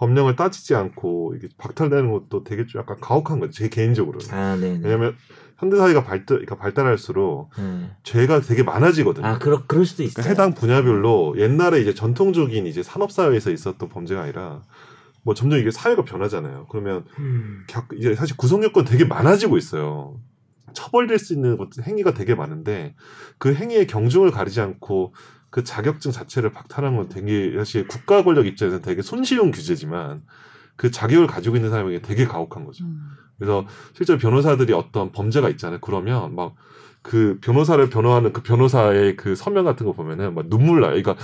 [0.00, 3.52] 법령을 따지지 않고 이게 박탈되는 것도 되게 좀 약간 가혹한 거죠.
[3.52, 4.26] 제 개인적으로는.
[4.34, 4.72] 아, 네.
[4.78, 4.80] 네.
[4.82, 5.14] 왜냐하면
[5.58, 7.90] 현대 사회가 발달, 그러니까 발달할수록 음.
[8.02, 9.26] 죄가 되게 많아지거든요.
[9.26, 10.14] 아, 그럴 그럴 수도 있어요.
[10.24, 14.62] 그러니까 해당 분야별로 옛날에 이제 전통적인 이제 산업 사회에서 있었던 범죄가 아니라
[15.22, 16.66] 뭐 점점 이게 사회가 변하잖아요.
[16.70, 17.64] 그러면 음.
[17.68, 20.18] 겨- 이제 사실 구성 요건 되게 많아지고 있어요.
[20.72, 22.94] 처벌될 수 있는 것- 행위가 되게 많은데
[23.36, 25.12] 그 행위의 경중을 가리지 않고
[25.50, 30.22] 그 자격증 자체를 박탈하는 건 되게 사실 국가 권력 입장에서는 되게 손쉬운 규제지만
[30.76, 32.84] 그 자격을 가지고 있는 사람에게 되게 가혹한 거죠.
[32.84, 33.00] 음.
[33.38, 35.78] 그래서 실제 로 변호사들이 어떤 범죄가 있잖아요.
[35.80, 36.54] 그러면 막
[37.02, 40.90] 그 변호사를 변호하는 그 변호사의 그 서면 같은 거 보면은 막 눈물 나요.
[40.90, 41.16] 그러니까,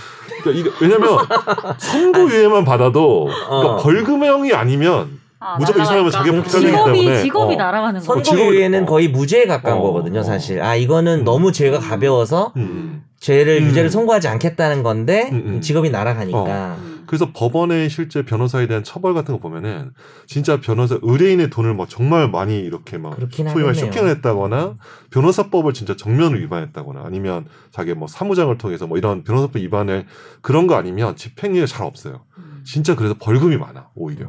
[0.42, 1.18] 그러니까 이거 왜냐면
[1.78, 3.76] 선고유예만 받아도 그러니까 어.
[3.76, 6.10] 벌금형이 아니면 아, 무조건 이 사람은?
[6.10, 7.58] 자기 박탈되기 직업이 때문에 직업이 어.
[7.58, 8.24] 날아가는 거죠.
[8.24, 10.22] 선고유예는 직업이- 거의 무죄에 가까운 어, 거거든요, 어.
[10.22, 10.62] 사실.
[10.62, 11.24] 아, 이거는 음.
[11.24, 13.04] 너무 죄가 가벼워서 음.
[13.18, 13.68] 죄를 음.
[13.68, 15.60] 유죄를 선고하지 않겠다는 건데 음, 음.
[15.60, 16.76] 직업이 날아가니까.
[16.78, 16.96] 음.
[17.06, 19.92] 그래서 법원의 실제 변호사에 대한 처벌 같은 거 보면은
[20.26, 23.74] 진짜 변호사 의뢰인의 돈을 막 정말 많이 이렇게 막 소위 말 하겠네요.
[23.74, 24.74] 쇼킹을 했다거나
[25.10, 30.06] 변호사법을 진짜 정면으로 위반했다거나 아니면 자기 뭐 사무장을 통해서 뭐 이런 변호사법 위반을
[30.40, 32.22] 그런 거 아니면 집행유예 잘 없어요.
[32.66, 34.26] 진짜 그래서 벌금이 많아 오히려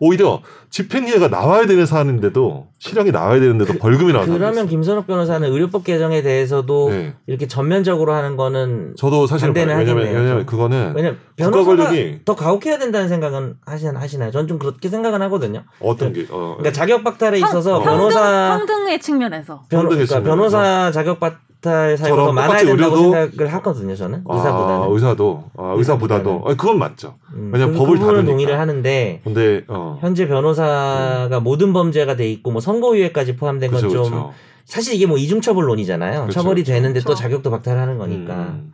[0.00, 6.20] 오히려 집행유예가 나와야 되는 사안인데도 실형이 나와야 되는데도 벌금이 나와서 그러면 김선욱 변호사는 의료법 개정에
[6.20, 7.14] 대해서도 네.
[7.28, 10.46] 이렇게 전면적으로 하는 거는 저도 사실 반대는 왜냐면 하겠네요, 왜냐면 좀.
[10.46, 14.30] 그거는 왜냐면 변호사가 권력이- 더 가혹해야 된다는 생각은 하시, 하시나요?
[14.32, 15.62] 전 좀 그렇게 생각은 하거든요.
[15.80, 20.14] 어떤 게 어, 그러니까 자격 박탈에 평- 있어서 평등, 변호사 평등의 측면에서 변호, 평등의 그러니까
[20.14, 20.24] 측면에서.
[20.58, 23.94] 변호사 자격 박 탈 사유가 저런 더 많아야 된다고 의료도- 생각을 하거든요.
[23.96, 24.82] 저는 의사보다는.
[24.82, 26.40] 아, 의사도 아, 의사보다도 의사보다는.
[26.44, 27.14] 아, 그건 맞죠.
[27.34, 28.30] 음, 왜냐면 그 법을 다루니까.
[28.30, 34.32] 동의를 하는데 근데 어 현재 변호사가 모든 범죄가 돼 있고 뭐 선고유예까지 포함된 건좀 그죠.
[34.64, 36.26] 사실 이게 뭐 이중처벌론이잖아요.
[36.26, 36.72] 그쵸, 처벌이 그쵸.
[36.72, 37.14] 되는데 또 그쵸.
[37.22, 38.72] 자격도 박탈하는 거니까 음,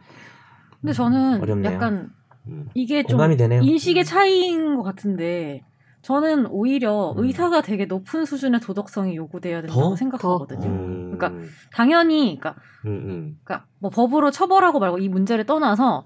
[0.80, 1.72] 근데 저는 어렵네요.
[1.74, 2.08] 약간
[2.48, 2.66] 음.
[2.74, 3.60] 이게 좀 되네요.
[3.62, 5.62] 인식의 차이인 것 같은데
[6.02, 7.24] 저는 오히려 음.
[7.24, 9.96] 의사가 되게 높은 수준의 도덕성이 요구돼야 된다고 더?
[9.96, 10.66] 생각하거든요.
[10.66, 13.38] 음, 그러니까 당연히 그러니까, 음, 음.
[13.44, 16.04] 그러니까 뭐 법으로 처벌하고 말고 이 문제를 떠나서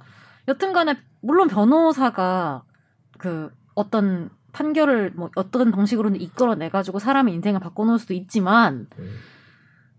[0.48, 2.62] 여튼간에 물론 변호사가
[3.18, 9.14] 그 어떤 판결을 뭐 어떤 방식으로는 이끌어내 가지고 사람의 인생을 바꿔놓을 수도 있지만 음.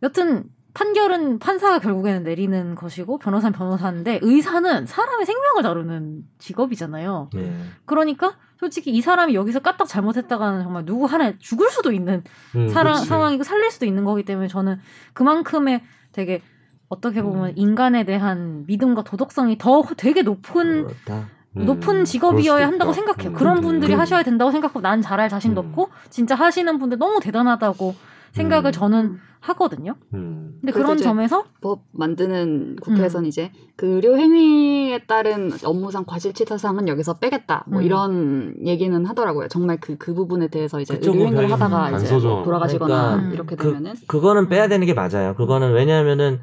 [0.04, 0.46] 여튼
[0.76, 7.32] 판결은 판사가 결국에는 내리는 것이고 변호사는 변호사인데 의사는 사람의 생명을 다루는 직업이잖아요.
[7.34, 7.60] 네.
[7.86, 12.24] 그러니까 솔직히 이 사람이 여기서 까딱 잘못했다가는 정말 누구 하나 죽을 수도 있는
[12.56, 12.96] 음, 사람.
[12.96, 14.80] 상황이고 살릴 수도 있는 거기 때문에 저는
[15.14, 16.42] 그만큼의 되게
[16.90, 17.54] 어떻게 보면 음.
[17.56, 20.88] 인간에 대한 믿음과 도덕성이 더 되게 높은.
[21.10, 22.94] 음, 높은 직업이어야 한다고.
[22.94, 23.32] 생각해요.
[23.32, 24.00] 음, 그런 음, 분들이 음.
[24.00, 25.68] 하셔야 된다고 생각하고 난 잘할 자신도 음.
[25.68, 27.96] 없고 진짜 하시는 분들 너무 대단하다고
[28.34, 28.72] 생각을 음.
[28.72, 29.96] 저는 하거든요.
[30.14, 30.58] 음.
[30.62, 33.28] 근데 그런 점에서 법 만드는 국회에서는 음.
[33.28, 37.86] 이제 그 의료 행위에 따른 업무상 과실치사상은 여기서 빼겠다 뭐 음.
[37.86, 39.48] 이런 얘기는 하더라고요.
[39.48, 42.14] 정말 그그 부분에 대해서 이제 의료 행위를 하다가 이제.
[42.18, 45.36] 뭐 돌아가시거나 그러니까 이렇게 그- 되면은 그거는 빼야 되는 게 맞아요.
[45.36, 46.40] 그거는 왜냐하면은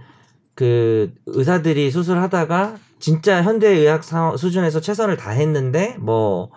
[0.55, 6.51] 그 의사들이 수술하다가 진짜 현대 의학 사- 수준에서 최선을 다했는데 뭐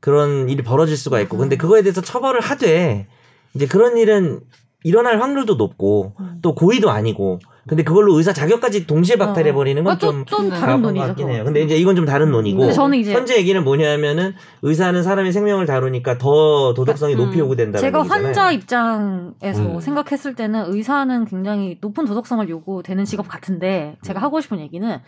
[0.00, 3.08] 그런 일이 벌어질 수가 있고 근데 그거에 대해서 처벌을 하되
[3.54, 4.40] 이제 그런 일은
[4.84, 6.38] 일어날 확률도 높고 음.
[6.42, 10.58] 또 고의도 아니고 근데 그걸로 의사 자격까지 동시에 박탈해 버리는 건좀좀 네.
[10.58, 11.28] 다른 그거.
[11.28, 11.44] 해요.
[11.44, 15.66] 근데 이제 이건 좀 다른 논이고 근데 저는 이제 현재 얘기는 뭐냐면은 의사는 사람의 생명을
[15.66, 18.26] 다루니까 더 도덕성이 그러니까, 높이 음, 요구된다는 제가 얘기잖아요.
[18.26, 19.80] 환자 입장에서 음.
[19.80, 24.24] 생각했을 때는 의사는 굉장히 높은 도덕성을 요구되는 직업 같은데 제가 음.
[24.24, 24.98] 하고 싶은 얘기는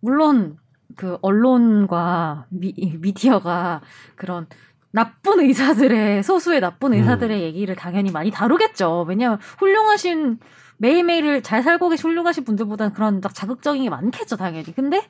[0.00, 0.58] 물론
[0.96, 3.80] 그 언론과 미, 미디어가
[4.16, 4.46] 그런
[4.94, 6.98] 나쁜 의사들의 소수의 나쁜 음.
[6.98, 9.04] 의사들의 얘기를 당연히 많이 다루겠죠.
[9.08, 10.38] 왜냐하면 훌륭하신
[10.76, 14.72] 매일매일을 잘 살고 계신 훌륭하신 분들보다는 그런 딱 자극적인 게 많겠죠, 당연히.
[14.72, 15.02] 근데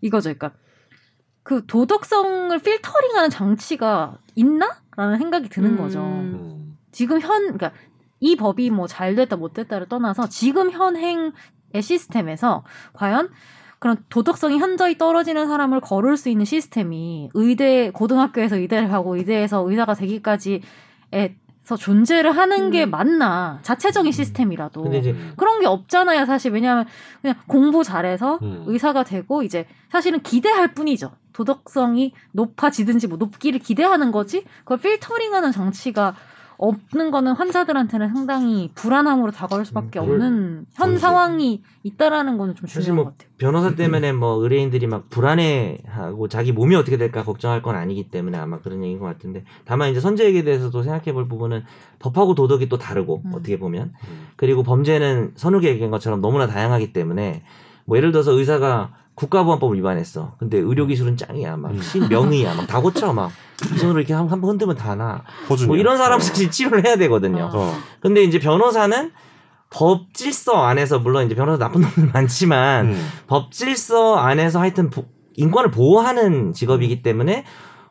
[0.00, 0.52] 이거죠, 그러니까
[1.42, 5.76] 그 도덕성을 필터링하는 장치가 있나?라는 생각이 드는 음.
[5.76, 6.00] 거죠.
[6.00, 6.78] 음.
[6.90, 7.72] 지금 현, 그러니까
[8.18, 11.32] 이 법이 뭐 잘 됐다 못 됐다를 떠나서 지금 현행의
[11.82, 13.28] 시스템에서 과연
[13.82, 19.94] 그런 도덕성이 현저히 떨어지는 사람을 거를 수 있는 시스템이 의대 고등학교에서 의대를 하고 의대에서 의사가
[19.94, 20.60] 되기까지에
[21.64, 22.90] 서 존재를 하는 게 음.
[22.90, 26.86] 맞나 자체적인 시스템이라도 근데 이제 그런 게 없잖아요 사실 왜냐하면
[27.20, 28.62] 그냥 공부 잘해서 음.
[28.66, 31.10] 의사가 되고 이제 사실은 기대할 뿐이죠.
[31.32, 34.44] 도덕성이 높아지든지 뭐 높기를 기대하는 거지.
[34.60, 36.14] 그걸 필터링하는 장치가
[36.62, 41.00] 없는 거는 환자들한테는 상당히 불안함으로 다가올 수밖에 음, 없는 현 그렇지.
[41.00, 43.28] 상황이 있다라는 거는 좀 중요한 뭐 것 같아요.
[43.36, 48.60] 변호사 때문에 뭐 의뢰인들이 막 불안해하고 자기 몸이 어떻게 될까 걱정할 건 아니기 때문에 아마
[48.60, 51.64] 그런 얘기인 것 같은데 다만 이제 선제액에 대해서도 생각해볼 부분은
[51.98, 53.32] 법하고 도덕이 또 다르고 음.
[53.34, 54.26] 어떻게 보면 음.
[54.36, 57.42] 그리고 범죄는 선욱이 얘기한 것처럼 너무나 다양하기 때문에
[57.84, 60.34] 뭐 예를 들어서 의사가 국가보안법을 위반했어.
[60.38, 61.56] 근데 의료기술은 짱이야.
[61.56, 61.80] 막 음.
[61.82, 62.54] 신명의야.
[62.54, 63.12] 막 다 고쳐.
[63.12, 63.32] 막이
[63.78, 65.22] 손으로 이렇게 한번 흔들면 다 나.
[65.66, 67.50] 뭐 이런 사람들이 치료를 해야 되거든요.
[67.52, 67.58] 어.
[67.58, 67.74] 어.
[68.00, 69.10] 근데 이제 변호사는
[69.70, 73.08] 법 질서 안에서 물론 이제 변호사 나쁜 놈들 많지만 음.
[73.26, 75.04] 법 질서 안에서 하여튼 보-
[75.34, 77.44] 인권을 보호하는 직업이기 때문에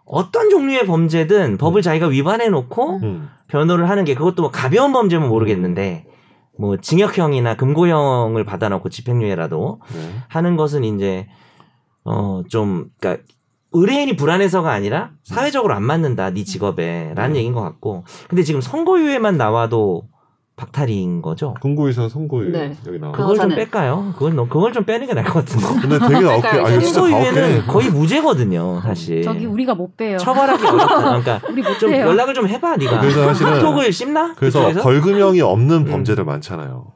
[0.05, 3.29] 어떤 종류의 범죄든 법을 자기가 위반해 놓고 음.
[3.47, 6.05] 변호를 하는 게 그것도 뭐 가벼운 범죄면 모르겠는데
[6.57, 10.09] 뭐 징역형이나 금고형을 받아놓고 집행유예라도 네.
[10.27, 11.27] 하는 것은 이제
[12.03, 13.23] 어 좀 그러니까
[13.73, 17.35] 의뢰인이 불안해서가 아니라 사회적으로 안 맞는다 네 직업에라는 음.
[17.35, 20.03] 얘기인 것 같고 근데 지금 선고유예만 나와도
[20.55, 21.55] 박탈인 거죠.
[21.61, 22.77] 공고의사 선고의 네.
[22.85, 23.13] 여기 나와.
[23.13, 24.13] 그- 그걸 좀 뺄까요?
[24.13, 25.65] 그걸 그걸 좀 빼는 게 나을 것 같은데.
[25.81, 26.15] 근데 되게.
[26.27, 27.67] 아 이거 진짜 선고유예는.
[27.67, 29.23] 거의 무죄거든요, 사실.
[29.23, 30.17] 저기 우리가 못 빼요.
[30.17, 30.97] 처벌하기 어렵다.
[30.97, 31.91] 그러니까 우리 못 좀.
[31.91, 32.99] 연락을 좀 해봐, 네가.
[32.99, 34.35] 그래서 사실은 카톡을 씹나?
[34.37, 34.81] 그래서 그쪽에서?
[34.83, 35.85] 벌금형이 없는 음.
[35.85, 36.91] 범죄들 많잖아요.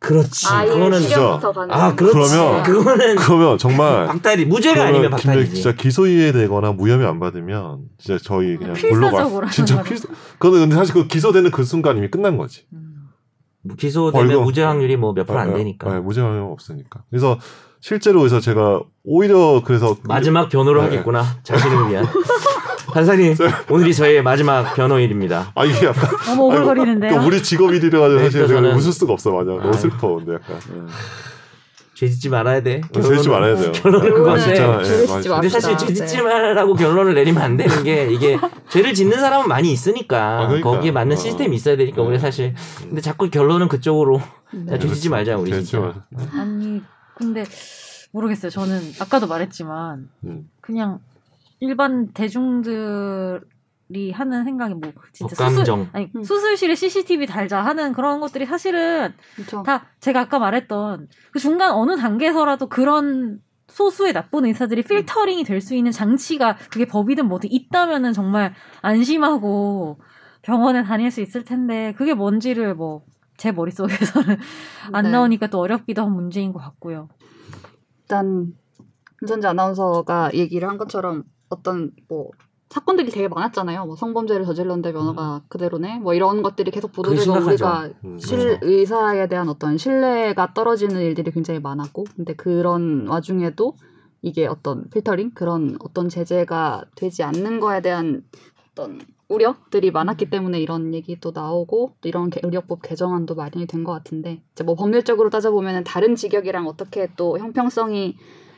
[0.00, 0.46] 그렇지.
[0.50, 1.74] 아예 그거는 실형부터 가는.
[1.74, 2.14] 아 그렇지.
[2.36, 5.54] 그러면- 그거는 그러면 정말 박탈이 무죄가 아니면 박탈이지.
[5.54, 9.48] 진짜 기소유예 되거나 무혐의 안 받으면 진짜 저희 그냥 골로 가.
[9.50, 9.82] 진짜.
[9.82, 10.06] 필사.
[10.38, 12.64] 그거는 근데 사실 그 기소되는 그 순간 이미 끝난 거지.
[12.74, 12.83] 음.
[13.78, 14.44] 기소되면 벌금.
[14.44, 15.92] 무죄 확률이 뭐 몇 프로 안 네, 되니까.
[15.94, 17.02] 네, 무죄가 없으니까.
[17.10, 17.38] 그래서
[17.80, 20.86] 실제로 그래서 제가 오히려 그래서 마지막 변호를 네.
[20.88, 21.24] 하겠구나.
[21.42, 22.06] 자신을 위한.
[22.94, 23.34] 판사님
[23.70, 25.50] 오늘이 저희의 마지막 변호일입니다.
[25.54, 27.10] 아 이게 약간 너무 오글거리는데요.
[27.10, 29.50] 그러니까 우리 직업이래 가지고 네, 사실 저는- 웃을 수가 없어 맞아.
[29.50, 29.72] 너무 아유.
[29.72, 30.58] 슬퍼 근데 약간.
[31.94, 32.80] 죄 짓지 말아야 돼.
[32.92, 33.72] 죄 짓지 말아야 돼요.
[33.72, 34.40] 결론은 아, 그건데.
[34.42, 35.28] 진짜, 예, 죄를 짓지 맞아.
[35.30, 35.34] 마.
[35.36, 38.36] 근데 사실 죄 짓지 말라고 결론을 내리면 안 되는 게 이게
[38.68, 40.70] 죄를 짓는 사람은 많이 있으니까 아, 그러니까.
[40.70, 41.18] 거기에 맞는 어.
[41.18, 42.18] 시스템이 있어야 되니까 우리 네.
[42.18, 44.20] 사실 근데 자꾸 결론은 그쪽으로
[44.52, 44.66] 네.
[44.66, 46.04] 자, 죄 짓지 말자 우리 진짜.
[46.32, 46.82] 아니
[47.14, 47.44] 근데
[48.12, 48.50] 모르겠어요.
[48.50, 50.50] 저는 아까도 말했지만 음.
[50.60, 50.98] 그냥
[51.60, 53.40] 일반 대중들
[53.90, 55.88] 이 하는 생각이 뭐 진짜 수술 법감정.
[55.92, 56.22] 아니 음.
[56.22, 59.62] 수술실에 CCTV 달자 하는 그런 것들이 사실은 그렇죠.
[59.62, 65.74] 다 제가 아까 말했던 그 중간 어느 단계에서라도 그런 소수의 나쁜 의사들이 필터링이 될 수
[65.74, 69.98] 있는 장치가 그게 법이든 뭐든 있다면은 정말 안심하고
[70.42, 73.02] 병원에 다닐 수 있을 텐데 그게 뭔지를 뭐
[73.36, 74.36] 제 머릿속에서는
[74.92, 75.10] 안 네.
[75.10, 77.08] 나오니까 또 어렵기도 한 문제인 것 같고요.
[78.02, 78.52] 일단
[79.18, 82.30] 김선재 아나운서가 얘기를 한 것처럼 어떤 뭐
[82.74, 83.86] 사건들이 되게 많았잖아요.
[83.86, 86.00] 뭐 성범죄를 저질렀는데 면허가 그대로네.
[86.00, 87.22] 뭐 이런 것들이 계속 보도되고.
[87.86, 88.58] 우리가 음, 실 그렇죠.
[88.62, 93.74] 의사에 대한 어떤 신뢰가 떨어지는 일들이 굉장히 많았고, 근데 그런 와중에도
[94.22, 98.24] 이게 어떤 필터링 그런 어떤 제재가 되지 않는 거에 대한
[98.72, 103.92] 어떤 우려들이 많았기 때문에 이런 얘기도 나오고 또 이런 개- 의료법 개정안도 마련이 된 것
[103.92, 108.16] 같은데 이제 뭐 법률적으로 따져보면 다른 직역이랑 어떻게 또 형평성이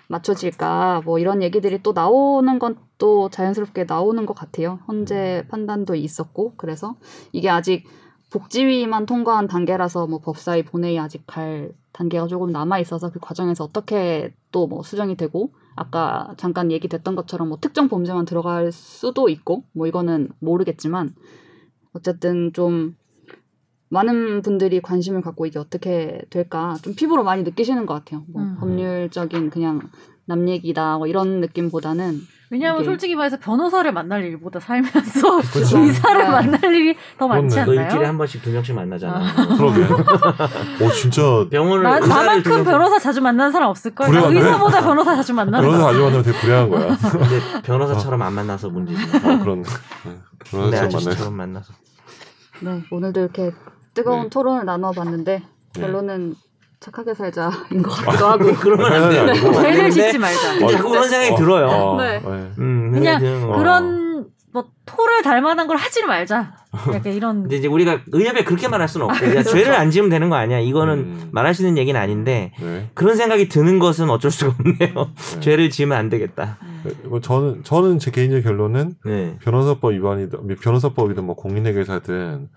[0.09, 4.79] 맞춰질까 뭐 이런 얘기들이 또 나오는 건 또 자연스럽게 나오는 것 같아요.
[4.87, 6.97] 현재 판단도 있었고 그래서
[7.33, 7.85] 이게 아직
[8.31, 14.35] 복지위만 통과한 단계라서 뭐 법사위 본회의 아직 갈 단계가 조금 남아 있어서 그 과정에서 어떻게
[14.51, 19.87] 또 뭐 수정이 되고 아까 잠깐 얘기됐던 것처럼 뭐 특정 범죄만 들어갈 수도 있고 뭐
[19.87, 21.15] 이거는 모르겠지만
[21.93, 22.97] 어쨌든 좀
[23.89, 28.25] 많은 분들이 관심을 갖고 이게 어떻게 될까 좀 피부로 많이 느끼시는 것 같아요.
[28.33, 28.57] 뭐 음.
[28.59, 29.81] 법률적인 그냥
[30.27, 32.19] 남 얘기다 뭐 이런 느낌보다는
[32.51, 35.79] 왜냐하면 이게- 솔직히 말해서 변호사를 만날 일보다 살면서 그렇죠.
[35.79, 36.29] 의사를 네.
[36.31, 37.81] 만날 일이 더 많지 않나요?
[37.83, 39.21] 일주일에 한 번씩 두 명씩 만나잖아.
[39.57, 39.83] 그러게.
[40.85, 44.07] 오 진짜 병원을 나, 나만큼 두면- 변호사 자주 만나는 사람 없을걸?
[44.07, 44.39] 나 불행하네.
[44.39, 46.97] 의사보다 변호사 자주 만나는 변호사 거 아주 만나면 되게 불행한 거야.
[47.11, 49.01] 근데 변호사처럼 안 만나서 문제지.
[49.17, 49.69] 어, 그런 네.
[50.05, 50.21] 근데
[50.51, 50.85] 변호사 만나요.
[50.87, 51.73] 아저씨처럼 만나서.
[52.63, 53.53] 네 오늘도 이렇게
[53.97, 54.29] 뜨거운 네.
[54.29, 55.43] 토론을 나눠봤는데
[55.75, 55.81] 네.
[55.81, 56.35] 결론은
[56.79, 59.19] 착하게 살자인 것 같기도 하고 그러면 안 돼.
[59.19, 59.51] 아니고.
[59.51, 60.59] 그러면 안 죄를 짓지 말자.
[60.59, 61.67] 근데 자꾸 그런 생각이 어, 들어요.
[61.67, 62.21] 어, 네.
[62.21, 62.51] 네.
[62.59, 63.57] 음, 그냥 어.
[63.57, 66.53] 그런 뭐 토를 달 만한 걸 하지 말자.
[66.93, 70.29] 약간 이런 근데 이제 우리가 의협에 그렇게 말할 수는 없고 야, 죄를 안 지으면 되는
[70.29, 70.61] 거 아니야.
[70.61, 71.29] 이거는 음.
[71.33, 72.91] 말할 수 있는 얘기는 아닌데 네.
[72.93, 75.11] 그런 생각이 드는 것은 어쩔 수가 없네요.
[75.15, 75.41] 네.
[75.41, 76.59] 죄를 지으면 안 되겠다.
[76.85, 79.39] 네, 뭐 저는 저는 제 개인적 결론은 네.
[79.41, 82.49] 변호사법 위반이든 변호사법이든 뭐 공인회계사든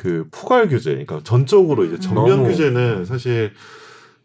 [0.00, 3.52] 그 포괄 규제, 그러니까 전적으로 이제 전면 규제는 사실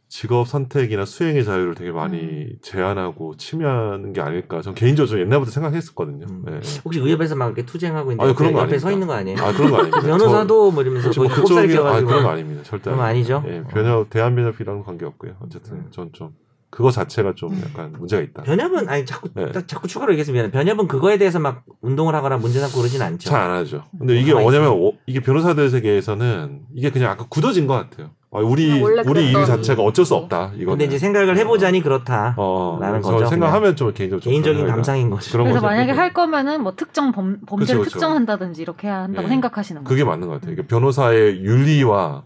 [0.08, 2.50] 직업 선택이나 수행의 자유를 되게 많이 음.
[2.62, 4.62] 제한하고 침해하는 게 아닐까.
[4.62, 6.28] 전 개인적으로 좀 옛날부터 생각했었거든요.
[6.30, 6.44] 음.
[6.46, 6.62] 네.
[6.86, 8.88] 혹시 의협에서 막 이렇게 투쟁하고 있는데 아니, 그런 거 옆에 아닙니다.
[8.88, 9.38] 서 있는 거 아니에요?
[9.38, 10.00] 아 그런 거 아닙니다.
[10.08, 12.64] 변호사도 뭐 이러면서 저 곱살 그쪽이 아 그런 거 아닙니다.
[12.64, 13.44] 절대 그럼 아니죠?
[13.46, 13.68] 예, 어.
[13.68, 15.34] 변협 대한변협이랑은 관계 없고요.
[15.42, 15.88] 어쨌든 음.
[15.92, 16.30] 전좀
[16.76, 18.44] 그거 자체가 좀 약간 문제가 있다.
[18.44, 19.50] 변협은 아니 자꾸 네.
[19.54, 23.30] 딱 자꾸 추가로 얘기했으면 변협은 그거에 대해서 막 운동을 하거나 문제 삼고 그러진 않죠.
[23.30, 23.84] 잘 안 하죠.
[23.98, 28.10] 근데 이게 뭐냐면 어, 이게 변호사들 세계에서는 이게 그냥 약간 굳어진 것 같아요.
[28.32, 30.52] 아, 우리 원래 우리 일 자체가 어쩔 수 없다.
[30.58, 30.72] 이거.
[30.72, 32.34] 근데 이제 생각을 해보자니 그렇다.
[32.38, 35.32] 어, 라는 그래서 거죠, 생각하면 좀 개인적으로 좀 개인적인 감상인 거죠.
[35.38, 35.66] 그래서 거죠.
[35.66, 35.92] 만약에.
[35.94, 37.94] 할 거면은 뭐 특정 범, 범죄를 그쵸, 그쵸.
[38.00, 39.30] 특정한다든지 이렇게 해야 한다고 예.
[39.30, 39.90] 생각하시는 거죠.
[39.90, 40.56] 그게 맞는 것 같아요.
[40.56, 42.24] 그러니까 변호사의 윤리와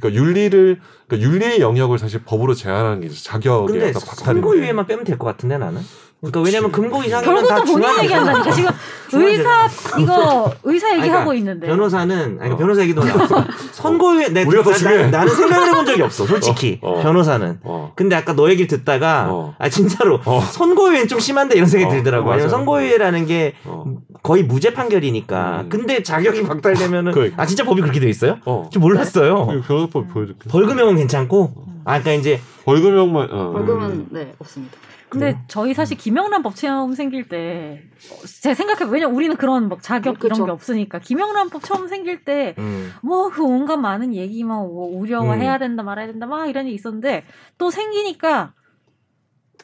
[0.00, 4.24] 그러니까 윤리를 그러니까 윤리의 영역을 사실 법으로 제한하는 게 이제 자격의 근데 박탈인데.
[4.24, 5.80] 선고 유예만 빼면 될 것 같은데 나는.
[6.20, 6.52] 그러니까 그치.
[6.56, 8.70] 왜냐면 금고 이상이면 다 본인 얘기한다니까 지금
[9.12, 9.68] 의사
[10.00, 12.56] 이거 의사 얘기하고 그러니까 있는데 변호사는 아니 어.
[12.56, 13.44] 변호사 얘기도 나왔어.
[13.72, 15.10] 선고유예 내 우리가 더 나- 중요해.
[15.10, 16.26] 나- 나는 생각을 해본 적이 없어.
[16.26, 17.02] 솔직히 어, 어.
[17.02, 17.60] 변호사는.
[17.62, 17.92] 어.
[17.94, 19.54] 근데 아까 너 얘기를 듣다가 어.
[19.60, 20.40] 아 진짜로 어.
[20.40, 22.28] 선고유예는 좀 심한데 이런 생각이 어, 들더라고.
[22.28, 22.48] 맞아요.
[22.48, 23.84] 선고유예라는 게 어.
[24.28, 25.62] 거의 무죄 판결이니까.
[25.62, 25.68] 음.
[25.70, 27.42] 근데 자격이 박탈되면은 그러니까.
[27.42, 28.36] 아 진짜 법이 그렇게 돼 있어요?
[28.44, 28.68] 어.
[28.70, 29.46] 좀 몰랐어요.
[29.46, 30.50] 그 변호사법 보여줄게.
[30.50, 31.54] 벌금형은 괜찮고.
[31.86, 33.52] 아 그러니까 이제 벌금형만 어.
[33.52, 34.76] 벌금은 네 없습니다.
[35.08, 37.80] 근데 저희 사실 김영란 법 처음 생길 때
[38.12, 40.26] 어, 제가 생각해 왜냐 면 우리는 그런 막 자격 그쵸.
[40.26, 42.92] 이런 게 없으니까 김영란 법 처음 생길 때 음.
[43.02, 45.40] 뭐그 온갖 많은 얘기만 뭐 우려와 음.
[45.40, 47.24] 해야 된다 말아야 된다 막 이런 게 있었는데
[47.56, 48.52] 또 생기니까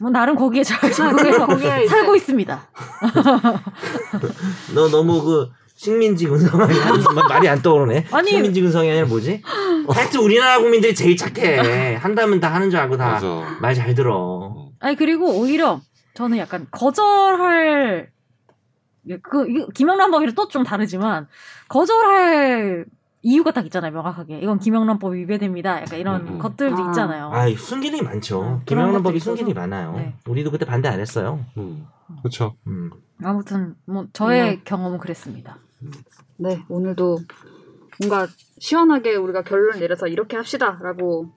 [0.00, 2.68] 뭐 나름 거기에 잘 적응해서 이제- 살고 있습니다.
[4.74, 8.06] 너 너무 그 식민지 군성이 아니지만 말이 안 떠오르네.
[8.12, 9.42] 아니- 식민지 군성이 아니라 뭐지?
[9.88, 11.94] 하여튼 우리나라 국민들이 제일 착해.
[11.96, 13.20] 한다면 다 하는 줄 알고 다.
[13.60, 14.70] 말 잘 들어.
[14.80, 15.80] 아니 그리고 오히려
[16.14, 18.08] 저는 약간 거절할
[19.22, 21.26] 그 이거 김영란 법이랑 또 좀 다르지만
[21.68, 22.84] 거절할
[23.24, 26.38] 이유가 딱 있잖아요 명확하게 이건 김영란법 위배됩니다 약간 이런 음, 음.
[26.38, 26.88] 것들도 아.
[26.88, 28.42] 있잖아요 아, 순기능이 많죠.
[28.42, 29.18] 네, 그런 김영란법이.
[29.18, 29.94] 순기능이 많아요.
[29.96, 30.14] 네.
[30.26, 31.44] 우리도 그때 반대 안 했어요.
[31.56, 31.86] 음.
[32.20, 32.54] 그렇죠.
[32.66, 32.90] 음.
[33.22, 34.60] 아무튼 뭐 저의 음.
[34.64, 35.58] 경험은 그랬습니다
[36.36, 37.18] 네, 오늘도
[38.00, 38.26] 뭔가
[38.58, 41.30] 시원하게 우리가 결론 내려서 이렇게 합시다라고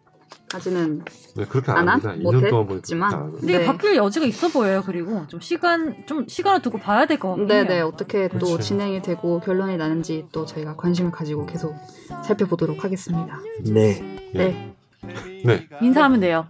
[0.53, 1.03] 하지는
[1.35, 1.87] 네, 그렇게 안?
[1.89, 2.13] 합니다.
[2.15, 3.31] 2년 동안 보니까 하거든요.
[3.39, 3.65] 근데 네.
[3.65, 7.81] 바뀔 여지가 있어 보여요 그리고 좀 시간 좀 시간을 두고 봐야 될 것 같긴 네네
[7.81, 8.69] 어떻게 또 그치.
[8.69, 11.75] 진행이 되고 결론이 나는지 또 저희가 관심을 가지고 계속
[12.23, 13.39] 살펴보도록 하겠습니다.
[13.65, 14.01] 네.
[14.33, 14.73] 네,
[15.45, 16.45] 네, 인사하면 돼요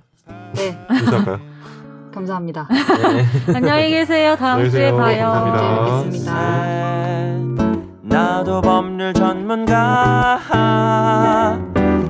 [0.55, 1.39] 네 인사할까요?
[2.13, 2.67] 감사합니다.
[2.69, 3.25] 네.
[3.55, 4.91] 안녕히 계세요 다음 주에.
[4.91, 6.65] 봐요 감사합니다.
[6.65, 7.37] 네.
[8.03, 10.39] 나도 법률 전문가